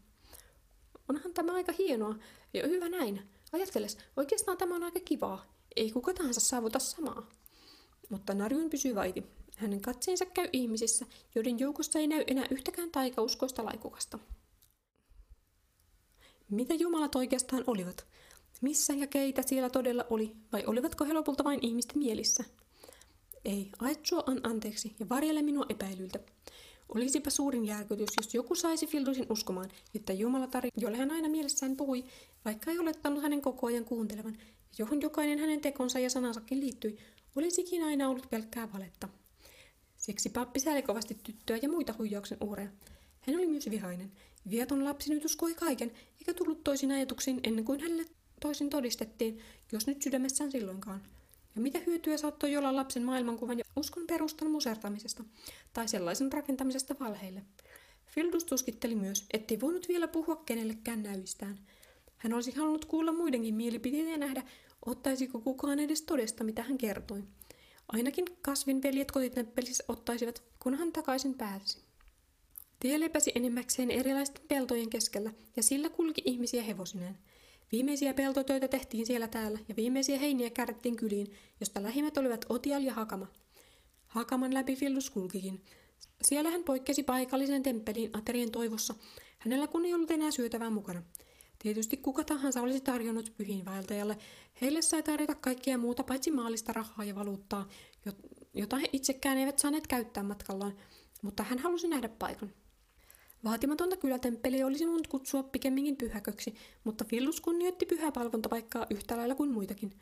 Onhan 1.10 1.34
tämä 1.34 1.54
aika 1.54 1.74
hienoa 1.78 2.16
ja 2.54 2.68
hyvä 2.68 2.90
näin. 2.90 3.22
Ajatteles, 3.52 3.98
oikeastaan 4.18 4.58
tämä 4.58 4.76
on 4.76 4.84
aika 4.84 5.00
kivaa. 5.00 5.54
Ei 5.76 5.92
kuka 5.92 6.14
tahansa 6.14 6.40
saavuta 6.40 6.80
samaa. 6.80 7.30
Mutta 8.10 8.34
Narjun 8.34 8.70
pysyy 8.70 8.96
vaiti. 8.96 9.24
Hänen 9.56 9.82
katseensa 9.82 10.26
käy 10.26 10.50
ihmisissä, 10.54 11.06
joiden 11.36 11.60
joukossa 11.60 12.00
ei 12.00 12.08
näy 12.08 12.24
enää 12.28 12.46
yhtäkään 12.50 12.92
taikauskoista 12.92 13.66
laikukasta. 13.66 14.20
Mitä 16.50 16.74
jumalat 16.74 17.16
oikeastaan 17.16 17.64
olivat? 17.68 18.08
Missä 18.62 18.94
ja 18.94 19.08
keitä 19.08 19.42
siellä 19.42 19.70
todella 19.70 20.06
oli, 20.10 20.36
vai 20.52 20.64
olivatko 20.66 21.06
he 21.06 21.14
lopulta 21.14 21.44
vain 21.44 21.60
ihmisten 21.62 21.98
mielissä? 21.98 22.44
Ei, 23.46 23.72
aetsua 23.80 24.24
on 24.28 24.40
anteeksi 24.44 24.96
ja 25.00 25.10
varjele 25.10 25.42
minua 25.42 25.66
epäilyltä. 25.70 26.20
Olisipa 26.96 27.30
suurin 27.30 27.66
järkytys, 27.66 28.10
jos 28.18 28.34
joku 28.34 28.56
saisi 28.56 28.88
Fildusin 28.88 29.26
uskomaan, 29.30 29.70
että 29.96 30.14
Jumalatari, 30.14 30.70
jolle 30.78 30.98
hän 30.98 31.12
aina 31.12 31.30
mielessään 31.30 31.78
puhui, 31.78 32.04
vaikka 32.46 32.72
ei 32.72 32.80
olettanut 32.80 33.24
hänen 33.24 33.42
koko 33.42 33.68
ajan 33.68 33.86
kuuntelevan, 33.86 34.38
johon 34.78 35.02
jokainen 35.02 35.40
hänen 35.40 35.62
tekonsa 35.62 36.00
ja 36.00 36.10
sanansakin 36.10 36.60
liittyi, 36.60 36.98
olisikin 37.36 37.84
aina 37.84 38.10
ollut 38.10 38.30
pelkkää 38.30 38.74
valetta. 38.74 39.10
Siksi 39.98 40.30
pappi 40.30 40.60
sääli 40.60 40.82
kovasti 40.82 41.18
tyttöä 41.24 41.58
ja 41.62 41.70
muita 41.70 41.96
huijauksen 41.98 42.38
uhreja. 42.42 42.70
Hän 43.22 43.36
oli 43.36 43.48
myös 43.48 43.70
vihainen. 43.70 44.12
Vieton 44.50 44.86
lapsi 44.86 45.14
nyt 45.14 45.26
uskoi 45.26 45.54
kaiken, 45.54 45.92
eikä 46.20 46.34
tullut 46.34 46.64
toisin 46.64 46.92
ajatuksiin 46.92 47.40
ennen 47.44 47.66
kuin 47.66 47.80
hänelle 47.80 48.06
toisin 48.42 48.70
todistettiin, 48.70 49.40
jos 49.72 49.88
nyt 49.88 50.02
sydämessään 50.02 50.52
silloinkaan. 50.52 51.02
Ja 51.58 51.62
mitä 51.62 51.80
hyötyä 51.86 52.18
saattoi 52.18 52.58
olla 52.58 52.76
lapsen 52.76 53.04
maailmankuvan 53.04 53.58
ja 53.58 53.66
uskon 53.76 54.08
perustan 54.08 54.52
musertamisesta 54.52 55.24
tai 55.74 55.88
sellaisen 55.88 56.34
rakentamisesta 56.34 56.96
valheille? 57.00 57.42
Fildus 58.06 58.44
tuskitteli 58.44 58.96
myös, 58.96 59.26
ettei 59.34 59.62
voinut 59.62 59.88
vielä 59.88 60.08
puhua 60.08 60.36
kenellekään 60.36 61.04
näyistään. 61.04 61.60
Hän 62.18 62.34
olisi 62.34 62.52
halunnut 62.52 62.86
kuulla 62.86 63.12
muidenkin 63.12 63.56
mielipiteitä 63.56 64.10
ja 64.10 64.18
nähdä, 64.18 64.44
ottaisiko 64.86 65.40
kukaan 65.40 65.80
edes 65.80 66.02
todesta, 66.02 66.44
mitä 66.44 66.64
hän 66.64 66.78
kertoi. 66.78 67.24
Ainakin 67.88 68.26
kasvin 68.42 68.84
veljet 68.84 69.12
kotitemppelissä 69.12 69.84
ottaisivat, 69.88 70.44
kun 70.60 70.76
hän 70.76 70.94
takaisin 70.94 71.34
pääsi. 71.34 71.78
Tie 72.80 73.00
lepäsi 73.00 73.32
enimmäkseen 73.36 73.92
erilaisten 73.92 74.44
peltojen 74.48 74.90
keskellä 74.90 75.32
ja 75.56 75.64
sillä 75.64 75.90
kulki 75.90 76.22
ihmisiä 76.26 76.64
hevosineen. 76.64 77.18
Viimeisiä 77.72 78.14
peltotöitä 78.14 78.68
tehtiin 78.68 79.06
siellä 79.06 79.28
täällä 79.28 79.60
ja 79.68 79.76
viimeisiä 79.76 80.20
heiniä 80.20 80.50
kärrettiin 80.50 80.96
kyliin, 80.96 81.32
josta 81.60 81.84
lähimmät 81.84 82.18
olivat 82.18 82.46
Otial 82.50 82.84
ja 82.84 82.94
Hakama. 82.94 83.28
Hakaman 84.08 84.54
läpi 84.54 84.76
Fillus 84.76 85.10
kulkikin. 85.10 85.64
Siellä 86.22 86.50
hän 86.50 86.64
poikkesi 86.64 87.04
paikallisen 87.04 87.64
temppeliin 87.64 88.10
aterien 88.14 88.52
toivossa, 88.52 88.96
hänellä 89.38 89.68
kun 89.68 89.86
ei 89.86 89.94
ollut 89.94 90.12
enää 90.12 90.32
syötävää 90.32 90.70
mukana. 90.70 91.04
Tietysti 91.60 91.98
kuka 91.98 92.24
tahansa 92.24 92.62
olisi 92.62 92.82
tarjonnut 92.82 93.34
pyhiinvaeltajalle. 93.38 94.18
Heille 94.62 94.82
sai 94.82 95.04
tarjota 95.04 95.36
kaikkea 95.36 95.78
muuta 95.78 96.04
paitsi 96.04 96.32
maallista 96.32 96.74
rahaa 96.74 97.06
ja 97.06 97.16
valuuttaa, 97.16 97.70
jota 98.54 98.78
he 98.78 98.90
itsekään 98.94 99.38
eivät 99.38 99.60
saaneet 99.60 99.88
käyttää 99.88 100.24
matkallaan, 100.24 100.78
mutta 101.22 101.44
hän 101.44 101.60
halusi 101.60 101.88
nähdä 101.88 102.10
paikan. 102.10 102.54
Vaatimatonta 103.44 103.98
kylätemppeliä 103.98 104.68
olisi 104.68 104.88
voinut 104.88 105.08
kutsua 105.08 105.44
pikemminkin 105.44 105.98
pyhäköksi, 105.98 106.56
mutta 106.84 107.06
Fillus 107.06 107.42
kunnioitti 107.42 107.86
pyhäpalvontapaikkaa 107.86 108.86
yhtä 108.90 109.18
lailla 109.18 109.36
kuin 109.36 109.52
muitakin. 109.52 109.94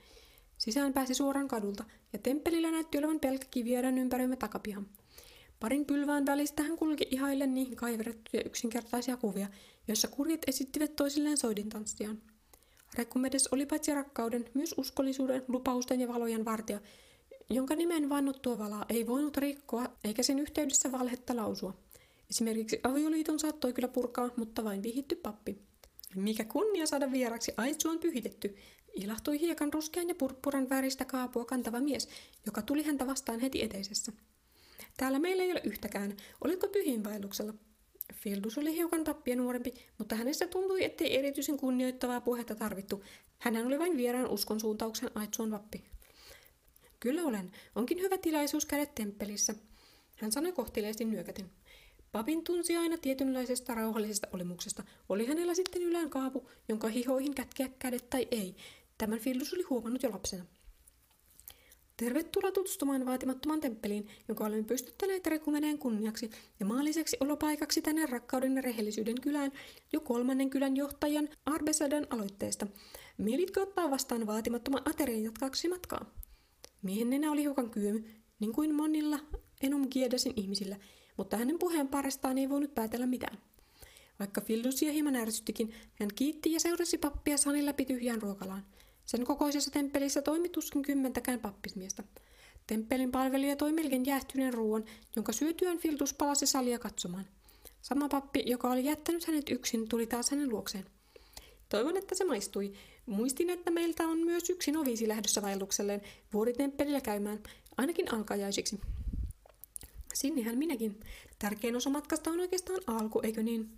Sisään 0.57 0.93
pääsi 0.93 1.13
suoraan 1.13 1.47
kadulta, 1.47 1.83
ja 2.13 2.19
temppelillä 2.19 2.71
näytti 2.71 2.97
olevan 2.97 3.19
pelkkä 3.19 3.47
kivierän 3.51 3.97
ympäröimä 3.97 4.35
takapiha. 4.35 4.81
Parin 5.59 5.85
pylvään 5.85 6.25
välistä 6.25 6.63
hän 6.63 6.77
kulki 6.77 7.07
ihaillen 7.11 7.53
niihin 7.53 7.75
kaiverrettuja 7.75 8.43
yksinkertaisia 8.45 9.17
kuvia, 9.17 9.47
joissa 9.87 10.07
kurjat 10.07 10.41
esittivät 10.47 10.95
toisilleen 10.95 11.37
soidintanssiaan. 11.37 12.21
Rekkumedes 12.97 13.47
oli 13.47 13.65
paitsi 13.65 13.93
rakkauden, 13.93 14.45
myös 14.53 14.75
uskollisuuden, 14.77 15.43
lupausten 15.47 16.01
ja 16.01 16.07
valojen 16.07 16.45
vartija, 16.45 16.79
jonka 17.49 17.75
nimen 17.75 18.09
vannottua 18.09 18.57
valaa 18.57 18.85
ei 18.89 19.07
voinut 19.07 19.37
rikkoa 19.37 19.85
eikä 20.03 20.23
sen 20.23 20.39
yhteydessä 20.39 20.91
valhetta 20.91 21.35
lausua. 21.35 21.84
Esimerkiksi 22.29 22.79
avioliiton 22.83 23.39
saattoi 23.39 23.73
kyllä 23.73 23.87
purkaa, 23.87 24.29
mutta 24.37 24.63
vain 24.63 24.83
vihitty 24.83 25.15
pappi. 25.15 25.57
Mikä 26.15 26.43
kunnia 26.43 26.85
saada 26.85 27.11
vieraksi 27.11 27.53
Aitsu 27.57 27.89
on 27.89 27.99
pyhitetty, 27.99 28.55
ilahtui 28.95 29.39
hiekan 29.39 29.73
ruskean 29.73 30.07
ja 30.07 30.15
purppuran 30.15 30.69
väristä 30.69 31.05
kaapua 31.05 31.45
kantava 31.45 31.79
mies, 31.79 32.09
joka 32.45 32.61
tuli 32.61 32.83
häntä 32.83 33.07
vastaan 33.07 33.39
heti 33.39 33.63
eteisessä. 33.63 34.11
Täällä 34.97 35.19
meillä 35.19 35.43
ei 35.43 35.51
ole 35.51 35.61
yhtäkään. 35.63 36.17
Olitko 36.43 36.67
pyhiinvaelluksella? 36.67 37.53
Fildus 38.13 38.57
oli 38.57 38.75
hiukan 38.75 39.03
pappia 39.03 39.35
nuorempi, 39.35 39.73
mutta 39.97 40.15
hänestä 40.15 40.47
tuntui, 40.47 40.83
ettei 40.83 41.17
erityisen 41.17 41.57
kunnioittavaa 41.57 42.21
puhetta 42.21 42.55
tarvittu. 42.55 43.03
Hän 43.37 43.67
oli 43.67 43.79
vain 43.79 43.97
vieraan 43.97 44.29
uskon 44.29 44.59
suuntauksen 44.59 45.11
Aitsuon 45.15 45.51
vappi. 45.51 45.83
Kyllä 46.99 47.23
olen. 47.23 47.51
Onkin 47.75 48.01
hyvä 48.01 48.17
tilaisuus 48.17 48.65
käydä 48.65 48.85
temppelissä. 48.85 49.55
Hän 50.15 50.31
sanoi 50.31 50.51
kohteliaasti 50.51 51.05
nyökäten. 51.05 51.51
Papin 52.15 52.43
tunsi 52.43 52.75
aina 52.75 52.97
tietynlaisesta 52.97 53.75
rauhallisesta 53.75 54.27
olemuksesta. 54.33 54.83
Oli 55.09 55.25
hänellä 55.25 55.53
sitten 55.53 55.81
ylään 55.81 56.09
kaapu, 56.09 56.49
jonka 56.69 56.87
hihoihin 56.87 57.35
kätkeä 57.35 57.69
kädet 57.79 58.09
tai 58.09 58.27
ei. 58.31 58.55
Tämän 58.97 59.19
Fillus 59.19 59.53
oli 59.53 59.63
huomannut 59.63 60.03
jo 60.03 60.11
lapsena. 60.11 60.45
Tervetuloa 61.97 62.51
tutustumaan 62.51 63.05
vaatimattoman 63.05 63.61
temppeliin, 63.61 64.07
jonka 64.27 64.45
olemme 64.45 64.63
pystyttäneet 64.63 65.27
rekumeneen 65.27 65.77
kunniaksi 65.77 66.29
ja 66.59 66.65
maalliseksi 66.65 67.17
olopaikaksi 67.19 67.81
tänne 67.81 68.05
rakkauden 68.05 68.55
ja 68.55 68.61
rehellisyyden 68.61 69.21
kylään 69.21 69.51
jo 69.93 69.99
kolmannen 69.99 70.49
kylän 70.49 70.77
johtajan 70.77 71.29
Arbesadan 71.45 72.07
aloitteesta. 72.09 72.67
Mielitkö 73.17 73.61
ottaa 73.61 73.91
vastaan 73.91 74.27
vaatimattoman 74.27 74.81
aterian 74.85 75.23
jatkaaksi 75.23 75.67
matkaa? 75.67 76.05
Miehen 76.81 77.09
nenä 77.09 77.31
oli 77.31 77.41
hiukan 77.41 77.69
kyömy, 77.69 78.05
niin 78.39 78.53
kuin 78.53 78.75
monilla 78.75 79.19
Enum 79.61 79.87
Giedasin 79.89 80.33
ihmisillä, 80.35 80.75
mutta 81.17 81.37
hänen 81.37 81.59
puheen 81.59 81.87
parestaan 81.87 82.37
ei 82.37 82.49
voinut 82.49 82.75
päätellä 82.75 83.05
mitään. 83.05 83.37
Vaikka 84.19 84.41
Fildusia 84.41 84.91
hieman 84.91 85.15
ärsyttikin, 85.15 85.73
hän 85.99 86.09
kiitti 86.15 86.51
ja 86.51 86.59
seurasi 86.59 86.97
pappia 86.97 87.37
sanin 87.37 87.65
läpi 87.65 87.85
tyhjään 87.85 88.21
ruokalaan. 88.21 88.65
Sen 89.05 89.25
kokoisessa 89.25 89.71
temppelissä 89.71 90.21
toimi 90.21 90.49
tuskin 90.49 90.81
kymmentäkään 90.81 91.39
pappismiestä. 91.39 92.03
Temppelin 92.67 93.11
palvelija 93.11 93.55
toi 93.55 93.73
melkein 93.73 94.05
jäähtyneen 94.05 94.53
ruoan, 94.53 94.85
jonka 95.15 95.31
syötyään 95.31 95.77
Fildus 95.77 96.13
palasi 96.13 96.45
salia 96.45 96.79
katsomaan. 96.79 97.25
Sama 97.81 98.09
pappi, 98.09 98.43
joka 98.45 98.71
oli 98.71 98.85
jättänyt 98.85 99.27
hänet 99.27 99.49
yksin, 99.49 99.89
tuli 99.89 100.07
taas 100.07 100.31
hänen 100.31 100.49
luokseen. 100.49 100.85
Toivon, 101.69 101.97
että 101.97 102.15
se 102.15 102.25
maistui. 102.25 102.73
Muistin, 103.05 103.49
että 103.49 103.71
meiltä 103.71 104.03
on 104.03 104.17
myös 104.17 104.49
yksi 104.49 104.71
noviisi 104.71 105.07
lähdössä 105.07 105.41
vaellukselleen 105.41 106.01
vuoritemppelillä 106.33 107.01
käymään, 107.01 107.39
ainakin 107.77 108.13
alkajaisiksi. 108.13 108.79
Sinnehän 110.15 110.57
minäkin. 110.57 110.99
Tärkein 111.39 111.75
osa 111.75 111.89
matkasta 111.89 112.31
on 112.31 112.39
oikeastaan 112.39 112.79
alku, 112.87 113.21
eikö 113.23 113.43
niin? 113.43 113.69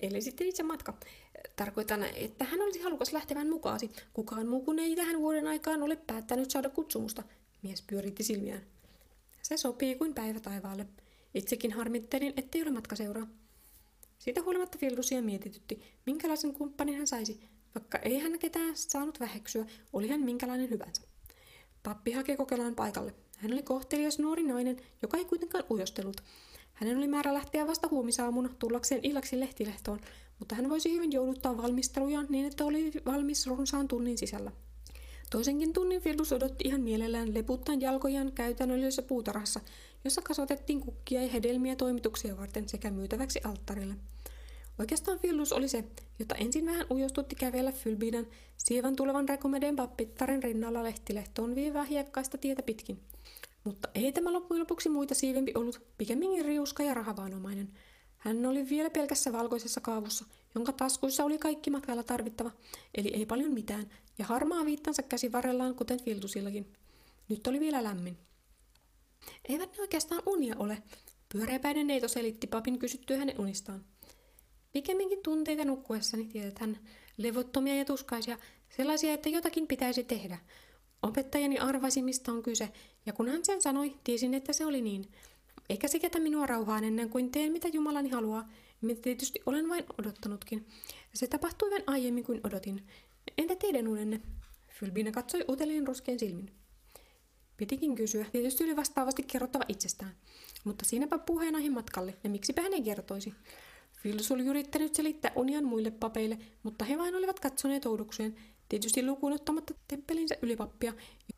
Eli 0.00 0.20
sitten 0.20 0.46
itse 0.46 0.62
matka. 0.62 0.94
Tarkoitan, 1.56 2.04
että 2.04 2.44
hän 2.44 2.60
olisi 2.60 2.82
halukas 2.82 3.12
lähtevän 3.12 3.50
mukaasi. 3.50 3.90
Kukaan 4.12 4.46
muu 4.46 4.64
kuin 4.64 4.78
ei 4.78 4.96
tähän 4.96 5.18
vuoden 5.18 5.46
aikaan 5.46 5.82
ole 5.82 5.96
päättänyt 5.96 6.50
saada 6.50 6.70
kutsumusta. 6.70 7.22
Mies 7.62 7.82
pyöritti 7.82 8.22
silmiään. 8.22 8.62
Se 9.42 9.56
sopii 9.56 9.94
kuin 9.94 10.14
päivä 10.14 10.40
taivaalle. 10.40 10.86
Itsekin 11.34 11.72
harmittelin, 11.72 12.32
ettei 12.36 12.62
ole 12.62 12.70
matkaseuraa. 12.70 13.26
Siitä 14.18 14.42
huolimatta 14.42 14.78
Fildusia 14.78 15.22
mietitytti, 15.22 15.82
minkälaisen 16.06 16.54
kumppanin 16.54 16.96
hän 16.96 17.06
saisi, 17.06 17.40
vaikka 17.74 17.98
ei 17.98 18.18
hän 18.18 18.38
ketään 18.38 18.76
saanut 18.76 19.20
väheksyä, 19.20 19.66
oli 19.92 20.08
hän 20.08 20.20
minkälainen 20.20 20.70
hyvänsä. 20.70 21.02
Pappi 21.82 22.12
haki 22.12 22.36
kokeillaan 22.36 22.74
paikalle. 22.74 23.14
Hän 23.36 23.52
oli 23.52 23.62
kohtelias 23.62 24.18
nuori 24.18 24.42
nainen, 24.42 24.76
joka 25.02 25.16
ei 25.16 25.24
kuitenkaan 25.24 25.64
ujostellut. 25.70 26.16
Hänen 26.72 26.98
oli 26.98 27.08
määrä 27.08 27.34
lähteä 27.34 27.66
vasta 27.66 27.88
huomisaamuna 27.88 28.48
tullakseen 28.58 29.00
illaksi 29.02 29.40
lehtilehtoon, 29.40 30.00
mutta 30.38 30.54
hän 30.54 30.70
voisi 30.70 30.92
hyvin 30.92 31.12
jouduttaa 31.12 31.56
valmistelujaan 31.56 32.26
niin, 32.28 32.46
että 32.46 32.64
oli 32.64 32.92
valmis 33.06 33.46
runsaan 33.46 33.88
tunnin 33.88 34.18
sisällä. 34.18 34.52
Toisenkin 35.30 35.72
tunnin 35.72 36.02
Fildus 36.02 36.32
odotti 36.32 36.68
ihan 36.68 36.80
mielellään 36.80 37.34
leputtaen 37.34 37.80
jalkojaan 37.80 38.32
käytännöllisessä 38.32 39.02
puutarhassa, 39.02 39.60
jossa 40.04 40.22
kasvatettiin 40.22 40.80
kukkia 40.80 41.22
ja 41.22 41.28
hedelmiä 41.28 41.76
toimituksia 41.76 42.36
varten 42.36 42.68
sekä 42.68 42.90
myytäväksi 42.90 43.40
alttarille. 43.44 43.94
Oikeastaan 44.78 45.18
Fildus 45.18 45.52
oli 45.52 45.68
se, 45.68 45.84
jota 46.18 46.34
ensin 46.34 46.66
vähän 46.66 46.86
ujostutti 46.90 47.34
kävellä 47.34 47.72
Fylbinan 47.72 48.26
sievän 48.56 48.96
tulevan 48.96 49.28
rekomedeen 49.28 49.76
pappittaren 49.76 50.42
rinnalla 50.42 50.82
lehtilehtoon 50.82 51.54
viivää 51.54 51.84
hiekkaista 51.84 52.38
tietä 52.38 52.62
pitkin. 52.62 53.00
Mutta 53.66 53.88
ei 53.94 54.12
tämä 54.12 54.32
loppujen 54.32 54.60
lopuksi 54.60 54.88
muita 54.88 55.14
siivempi 55.14 55.52
ollut, 55.54 55.80
pikemminkin 55.98 56.44
riuska 56.44 56.82
ja 56.82 56.94
rahavaanomainen. 56.94 57.72
Hän 58.16 58.46
oli 58.46 58.68
vielä 58.68 58.90
pelkässä 58.90 59.32
valkoisessa 59.32 59.80
kaavussa, 59.80 60.24
jonka 60.54 60.72
taskuissa 60.72 61.24
oli 61.24 61.38
kaikki 61.38 61.70
matkalla 61.70 62.02
tarvittava, 62.02 62.50
eli 62.94 63.08
ei 63.14 63.26
paljon 63.26 63.52
mitään, 63.52 63.90
ja 64.18 64.24
harmaa 64.24 64.64
viittansa 64.64 65.02
käsivarrellaan, 65.02 65.74
kuten 65.74 66.02
Filtusillakin. 66.02 66.72
Nyt 67.28 67.46
oli 67.46 67.60
vielä 67.60 67.84
lämmin. 67.84 68.18
Eivät 69.48 69.72
ne 69.72 69.80
oikeastaan 69.80 70.22
unia 70.26 70.56
ole, 70.58 70.82
pyöreäpäinen 71.32 71.86
neito 71.86 72.08
selitti 72.08 72.46
papin 72.46 72.78
kysyttyä 72.78 73.18
hänen 73.18 73.40
unistaan. 73.40 73.84
Pikemminkin 74.72 75.22
tunteita 75.22 75.64
nukkuessani 75.64 76.24
tiedät 76.24 76.58
hän, 76.58 76.78
levottomia 77.16 77.76
ja 77.76 77.84
tuskaisia, 77.84 78.38
sellaisia, 78.76 79.12
että 79.12 79.28
jotakin 79.28 79.66
pitäisi 79.66 80.04
tehdä. 80.04 80.38
Opettajani 81.06 81.58
arvaisi, 81.58 82.02
mistä 82.02 82.32
on 82.32 82.42
kyse, 82.42 82.68
ja 83.06 83.12
kun 83.12 83.28
hän 83.28 83.44
sen 83.44 83.62
sanoi, 83.62 83.96
tiesin, 84.04 84.34
että 84.34 84.52
se 84.52 84.66
oli 84.66 84.80
niin. 84.80 85.04
Eikä 85.68 85.88
se 85.88 85.98
ketä 85.98 86.20
minua 86.20 86.46
rauhaan 86.46 86.84
ennen 86.84 87.10
kuin 87.10 87.30
teen, 87.30 87.52
mitä 87.52 87.68
Jumalani 87.68 88.08
haluaa, 88.08 88.48
mitä 88.80 89.00
tietysti 89.00 89.40
olen 89.46 89.68
vain 89.68 89.84
odottanutkin. 89.98 90.66
Se 91.14 91.26
tapahtui 91.26 91.70
vain 91.70 91.82
aiemmin 91.86 92.24
kuin 92.24 92.40
odotin. 92.44 92.86
Entä 93.38 93.56
teidän 93.56 93.88
unenne? 93.88 94.20
Fylbina 94.68 95.12
katsoi 95.12 95.44
uteliin 95.48 95.86
ruskein 95.86 96.18
silmin. 96.18 96.50
Pitikin 97.56 97.94
kysyä, 97.94 98.26
tietysti 98.32 98.64
oli 98.64 98.76
vastaavasti 98.76 99.22
kerrottava 99.22 99.64
itsestään. 99.68 100.16
Mutta 100.64 100.84
siinäpä 100.84 101.18
puheenaihe 101.18 101.70
matkalle, 101.70 102.14
ja 102.24 102.30
miksipä 102.30 102.62
hän 102.62 102.74
ei 102.74 102.82
kertoisi. 102.82 103.34
Fils 104.02 104.32
oli 104.32 104.46
yrittänyt 104.46 104.94
selittää 104.94 105.32
unian 105.36 105.64
muille 105.64 105.90
papeille, 105.90 106.38
mutta 106.62 106.84
he 106.84 106.98
vain 106.98 107.14
olivat 107.14 107.40
katsoneet 107.40 107.86
oudokseen, 107.86 108.36
tietysti 108.68 109.06
lukuun 109.06 109.32
ottamatta 109.32 109.74
temppelinsä 109.88 110.36
ylipappia, 110.42 110.92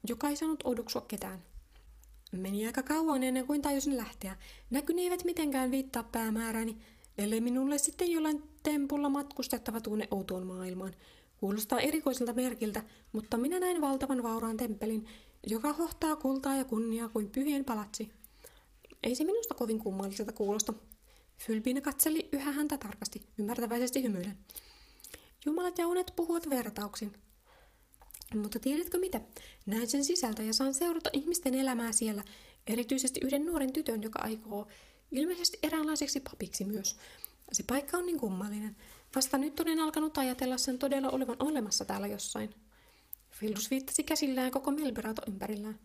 joka 0.09 0.29
ei 0.29 0.37
saanut 0.37 0.63
oudoksua 0.65 1.01
ketään. 1.01 1.43
Meni 2.33 2.67
aika 2.67 2.83
kauan 2.83 3.23
ennen 3.23 3.47
kuin 3.47 3.63
tajusin 3.63 3.97
lähteä. 3.97 4.37
Näkyni 4.71 5.03
eivät 5.03 5.25
mitenkään 5.25 5.71
viittaa 5.71 6.03
päämääräni, 6.03 6.77
ellei 7.19 7.41
minulle 7.41 7.79
sitten 7.79 8.13
jollain 8.13 8.43
tempulla 8.63 9.09
matkustettava 9.09 9.81
tunne 9.81 10.09
outoon 10.11 10.47
maailmaan. 10.47 10.95
Kuulostaa 11.37 11.81
erikoiselta 11.81 12.33
merkiltä, 12.33 12.83
mutta 13.13 13.37
minä 13.37 13.61
näin 13.61 13.81
valtavan 13.81 14.23
vauraan 14.23 14.57
temppelin, 14.57 15.07
joka 15.47 15.73
hohtaa 15.73 16.17
kultaa 16.17 16.57
ja 16.57 16.65
kunniaa 16.65 17.09
kuin 17.09 17.31
pyhien 17.31 17.65
palatsi. 17.65 18.13
Ei 19.03 19.15
se 19.15 19.25
minusta 19.25 19.55
kovin 19.55 19.79
kummalliselta 19.79 20.33
kuulosta. 20.33 20.75
Fylbina 21.39 21.81
katseli 21.81 22.29
yhä 22.33 22.53
häntä 22.53 22.79
tarkasti, 22.79 23.23
ymmärtäväisesti 23.39 24.03
hymyillen. 24.03 24.39
Jumalat 25.47 25.79
ja 25.79 25.87
unet 25.87 26.13
puhuvat 26.17 26.51
vertauksin. 26.51 27.13
Mutta 28.35 28.59
tiedätkö 28.59 28.99
mitä? 28.99 29.21
Näen 29.67 29.89
sen 29.89 30.05
sisältä 30.05 30.43
ja 30.43 30.53
saan 30.53 30.75
seurata 30.75 31.11
ihmisten 31.13 31.55
elämää 31.55 31.93
siellä, 31.93 32.23
erityisesti 32.67 33.21
yhden 33.25 33.47
nuoren 33.47 33.73
tytön, 33.73 34.03
joka 34.03 34.19
aikoo 34.23 34.69
ilmeisesti 35.13 35.59
eräänlaiseksi 35.63 36.21
papiksi 36.21 36.65
myös. 36.65 36.97
Se 37.53 37.63
paikka 37.67 37.97
on 37.97 38.07
niin 38.07 38.19
kummallinen. 38.19 38.77
Vasta 39.15 39.39
nyt 39.39 39.61
olen 39.61 39.81
alkanut 39.81 40.19
ajatella 40.19 40.59
sen 40.59 40.79
todella 40.79 41.11
olevan 41.11 41.37
olemassa 41.39 41.85
täällä 41.85 42.07
jossain. 42.07 42.55
Fildus 43.31 43.71
viittasi 43.71 44.03
käsillään 44.03 44.51
koko 44.51 44.71
Melberato 44.71 45.23
ympärillään. 45.29 45.79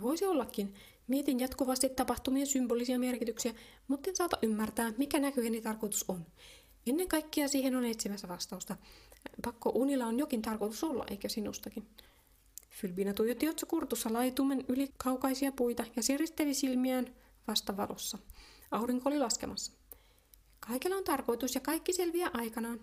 Voisi 0.00 0.24
ollakin. 0.24 0.74
Mietin 1.06 1.40
jatkuvasti 1.40 1.88
tapahtumien 1.88 2.46
symbolisia 2.46 2.98
merkityksiä, 2.98 3.54
mutta 3.88 4.10
en 4.10 4.16
saata 4.16 4.38
ymmärtää, 4.42 4.92
mikä 4.98 5.18
näkyveni 5.18 5.60
tarkoitus 5.60 6.04
on. 6.08 6.26
Ennen 6.86 7.08
kaikkea 7.08 7.48
siihen 7.48 7.76
on 7.76 7.84
etsimässä 7.84 8.28
vastausta. 8.28 8.76
Pakko 9.44 9.70
unilla 9.74 10.06
on 10.06 10.18
jokin 10.18 10.42
tarkoitus 10.42 10.84
olla, 10.84 11.04
eikä 11.10 11.28
sinustakin. 11.28 11.86
Fylbina 12.70 13.14
tuijotti 13.14 13.46
kurtussa 13.68 14.12
laitumen 14.12 14.64
yli 14.68 14.88
kaukaisia 14.96 15.52
puita 15.52 15.84
ja 15.96 16.02
siristeli 16.02 16.54
silmiään 16.54 17.14
vasta 17.48 17.76
valossa. 17.76 18.18
Aurinko 18.70 19.08
oli 19.08 19.18
laskemassa. 19.18 19.72
Kaikella 20.60 20.96
on 20.96 21.04
tarkoitus 21.04 21.54
ja 21.54 21.60
kaikki 21.60 21.92
selviää 21.92 22.30
aikanaan. 22.32 22.80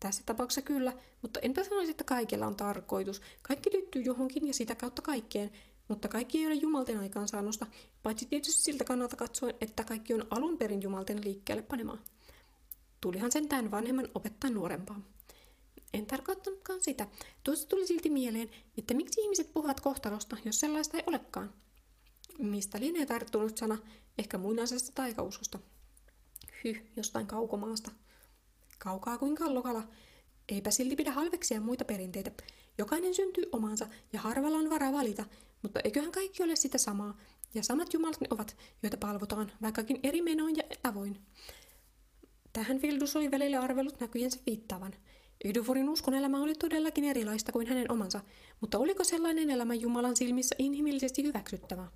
Tässä 0.00 0.22
tapauksessa 0.26 0.62
kyllä, 0.62 0.92
mutta 1.22 1.40
enpä 1.40 1.64
sanoisi, 1.64 1.90
että 1.90 2.04
kaikella 2.04 2.46
on 2.46 2.56
tarkoitus. 2.56 3.22
Kaikki 3.42 3.70
liittyy 3.72 4.02
johonkin 4.02 4.46
ja 4.46 4.54
sitä 4.54 4.74
kautta 4.74 5.02
kaikkeen, 5.02 5.50
mutta 5.88 6.08
kaikki 6.08 6.38
ei 6.38 6.46
ole 6.46 6.54
Jumalten 6.54 6.98
aikaansaannosta, 6.98 7.66
paitsi 8.02 8.26
tietysti 8.26 8.62
siltä 8.62 8.84
kannalta 8.84 9.16
katsoen, 9.16 9.54
että 9.60 9.84
kaikki 9.84 10.14
on 10.14 10.26
alun 10.30 10.58
perin 10.58 10.82
Jumalten 10.82 11.24
liikkeelle 11.24 11.62
panemaa. 11.62 11.98
Tulihan 13.00 13.32
sentään 13.32 13.70
vanhemman 13.70 14.08
opettaa 14.14 14.50
nuorempaa. 14.50 15.00
En 15.94 16.06
tarkoittanutkaan 16.06 16.80
sitä. 16.82 17.06
Tuossa 17.44 17.68
tuli 17.68 17.86
silti 17.86 18.10
mieleen, 18.10 18.50
että 18.78 18.94
miksi 18.94 19.20
ihmiset 19.20 19.52
puhuvat 19.52 19.80
kohtalosta, 19.80 20.36
jos 20.44 20.60
sellaista 20.60 20.96
ei 20.96 21.02
olekaan. 21.06 21.54
Mistä 22.38 22.80
lienee 22.80 23.06
tarttunut 23.06 23.58
sana, 23.58 23.78
ehkä 24.18 24.38
muinaisesta 24.38 24.92
taikauskosta. 24.94 25.58
Hyh, 26.64 26.82
jostain 26.96 27.26
kaukomaasta. 27.26 27.90
Kaukaa 28.78 29.18
kuin 29.18 29.36
kallokala. 29.36 29.88
Eipä 30.48 30.70
silti 30.70 30.96
pidä 30.96 31.12
halveksia 31.12 31.60
muita 31.60 31.84
perinteitä. 31.84 32.30
Jokainen 32.78 33.14
syntyy 33.14 33.44
omansa 33.52 33.86
ja 34.12 34.20
harvalla 34.20 34.58
on 34.58 34.70
varaa 34.70 34.92
valita, 34.92 35.24
mutta 35.62 35.80
eiköhän 35.84 36.12
kaikki 36.12 36.42
ole 36.42 36.56
sitä 36.56 36.78
samaa. 36.78 37.18
Ja 37.54 37.62
samat 37.62 37.94
jumalat 37.94 38.20
ne 38.20 38.26
ovat, 38.30 38.56
joita 38.82 38.96
palvotaan, 38.96 39.52
vaikkakin 39.62 40.00
eri 40.02 40.22
menoin 40.22 40.56
ja 40.56 40.62
tavoin. 40.82 41.18
Tähän 42.52 42.82
Vildus 42.82 43.16
oli 43.16 43.30
välillä 43.30 43.60
arvellut 43.60 44.00
näkyjensä 44.00 44.40
viittaavan. 44.46 44.92
Yduforin 45.44 45.88
uskon 45.88 46.14
elämä 46.14 46.42
oli 46.42 46.54
todellakin 46.54 47.04
erilaista 47.04 47.52
kuin 47.52 47.66
hänen 47.66 47.92
omansa, 47.92 48.20
mutta 48.60 48.78
oliko 48.78 49.04
sellainen 49.04 49.50
elämä 49.50 49.74
Jumalan 49.74 50.16
silmissä 50.16 50.56
inhimillisesti 50.58 51.22
hyväksyttävää? 51.22 51.90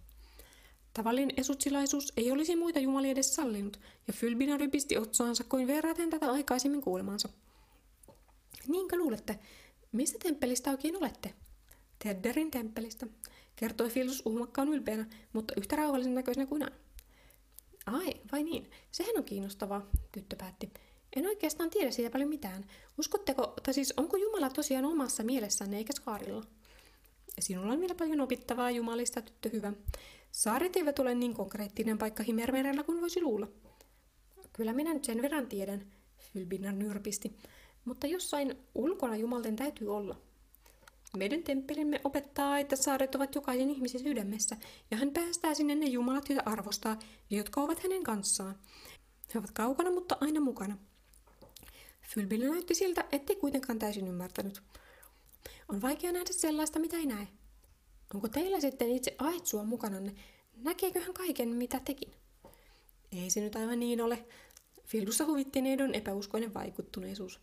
Tavallinen 0.95 1.35
esutsilaisuus 1.37 2.13
ei 2.17 2.31
olisi 2.31 2.57
muita 2.57 2.79
jumalia 2.79 3.11
edes 3.11 3.35
sallinut, 3.35 3.81
ja 4.07 4.13
Fylbina 4.13 4.57
rypisti 4.57 4.99
otsaansa 4.99 5.45
kuin 5.45 5.67
verraten 5.67 6.11
tätä 6.11 6.33
aikaisemmin 6.33 6.83
kuulemansa. 6.83 7.29
Niinkö 8.69 8.97
luulette? 8.97 9.39
Mistä 9.93 10.19
temppelistä 10.23 10.71
oikein 10.71 10.97
olette? 10.97 11.35
Tedderin 11.99 12.51
temppelistä, 12.51 13.07
kertoi 13.57 13.91
Filus 13.91 14.23
uhmakkaan 14.25 14.69
ylpeänä, 14.69 15.07
mutta 15.33 15.55
yhtä 15.57 15.77
rauhallisen 15.77 16.15
näköisenä 16.15 16.47
kuin 16.47 16.63
aina. 16.63 16.84
Ai, 17.87 18.15
vai 18.33 18.43
niin? 18.43 18.71
Sehän 18.91 19.19
on 19.19 19.25
kiinnostavaa, 19.25 19.91
tyttö 20.13 20.37
päätti. 20.37 20.71
En 21.17 21.27
oikeastaan 21.27 21.71
tiedä 21.71 21.91
siitä 21.91 22.11
paljon 22.11 22.29
mitään. 22.29 22.65
Uskotteko, 22.99 23.55
tai 23.63 23.75
siis 23.75 23.95
onko 23.97 24.17
Jumala 24.17 24.51
tosiaan 24.51 24.85
omassa 24.85 25.23
mielessänne 25.23 25.77
eikä 25.77 25.93
saarilla? 26.05 26.45
Sinulla 27.39 27.73
on 27.73 27.81
vielä 27.81 27.95
paljon 27.95 28.21
opittavaa 28.21 28.71
Jumalista, 28.71 29.23
tyttö 29.23 29.49
hyvä. 29.53 29.73
Saaret 30.31 30.77
eivät 30.77 30.99
ole 30.99 31.15
niin 31.15 31.35
konkreettinen 31.35 31.99
paikka 31.99 32.23
Himermerellä 32.23 32.83
kuin 32.83 33.01
voisi 33.01 33.23
luulla. 33.23 33.49
Kyllä 34.53 34.73
minä 34.73 34.95
nyt 34.95 35.05
sen 35.05 35.23
verran 35.23 35.47
tiedän, 35.47 35.87
Fylbinar 36.19 36.75
nyrpisti. 36.75 37.37
Mutta 37.85 38.07
jossain 38.07 38.59
ulkona 38.75 39.17
Jumalten 39.17 39.57
täytyy 39.57 39.97
olla. 39.97 40.17
Meidän 41.17 41.43
temppelimme 41.43 42.01
opettaa, 42.05 42.59
että 42.59 42.77
saaret 42.77 43.15
ovat 43.15 43.35
jokaisen 43.35 43.71
ihmisen 43.71 44.01
sydämessä, 44.01 44.57
ja 44.91 44.97
hän 44.97 45.11
päästää 45.11 45.55
sinne 45.55 45.75
ne 45.75 45.87
jumalat, 45.87 46.29
joita 46.29 46.51
arvostaa, 46.51 46.99
ja 47.31 47.37
jotka 47.37 47.61
ovat 47.61 47.83
hänen 47.83 48.03
kanssaan. 48.03 48.59
He 49.35 49.39
ovat 49.39 49.51
kaukana, 49.51 49.91
mutta 49.91 50.17
aina 50.21 50.41
mukana. 50.41 50.79
Fylbille 52.15 52.49
näytti 52.49 52.75
siltä, 52.75 53.05
ettei 53.13 53.37
kuitenkaan 53.37 53.79
täysin 53.79 54.09
ymmärtänyt. 54.09 54.63
On 55.69 55.83
vaikea 55.83 56.13
nähdä 56.13 56.33
sellaista, 56.33 56.79
mitä 56.79 56.97
ei 56.97 57.07
näe. 57.07 57.29
Onko 58.15 58.29
teillä 58.29 58.61
sitten 58.61 58.91
itse 58.91 59.15
aitsua 59.19 59.65
mukananne? 59.65 60.15
Näkeekö 60.57 61.01
hän 61.01 61.15
kaiken, 61.15 61.49
mitä 61.49 61.81
tekin? 61.85 62.13
Ei 63.13 63.31
se 63.31 63.41
nyt 63.41 63.57
aivan 63.57 63.81
niin 63.81 64.01
ole. 64.01 64.27
Fildussa 64.85 65.25
huvitti 65.25 65.63
neidon 65.63 65.95
epäuskoinen 65.95 66.55
vaikuttuneisuus. 66.55 67.41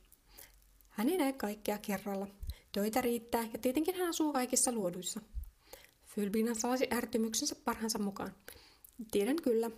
Hän 0.89 1.09
ei 1.09 1.17
näe 1.17 1.33
kaikkea 1.33 1.77
kerralla. 1.77 2.27
Töitä 2.71 3.01
riittää 3.01 3.43
ja 3.53 3.59
tietenkin 3.59 3.95
hän 3.95 4.09
asuu 4.09 4.33
kaikissa 4.33 4.71
luoduissa. 4.71 5.21
Fylbina 6.05 6.53
salasi 6.53 6.87
ärtymyksensä 6.93 7.55
parhaansa 7.65 7.99
mukaan. 7.99 8.35
Tiedän 9.11 9.35
kyllä. 9.35 9.71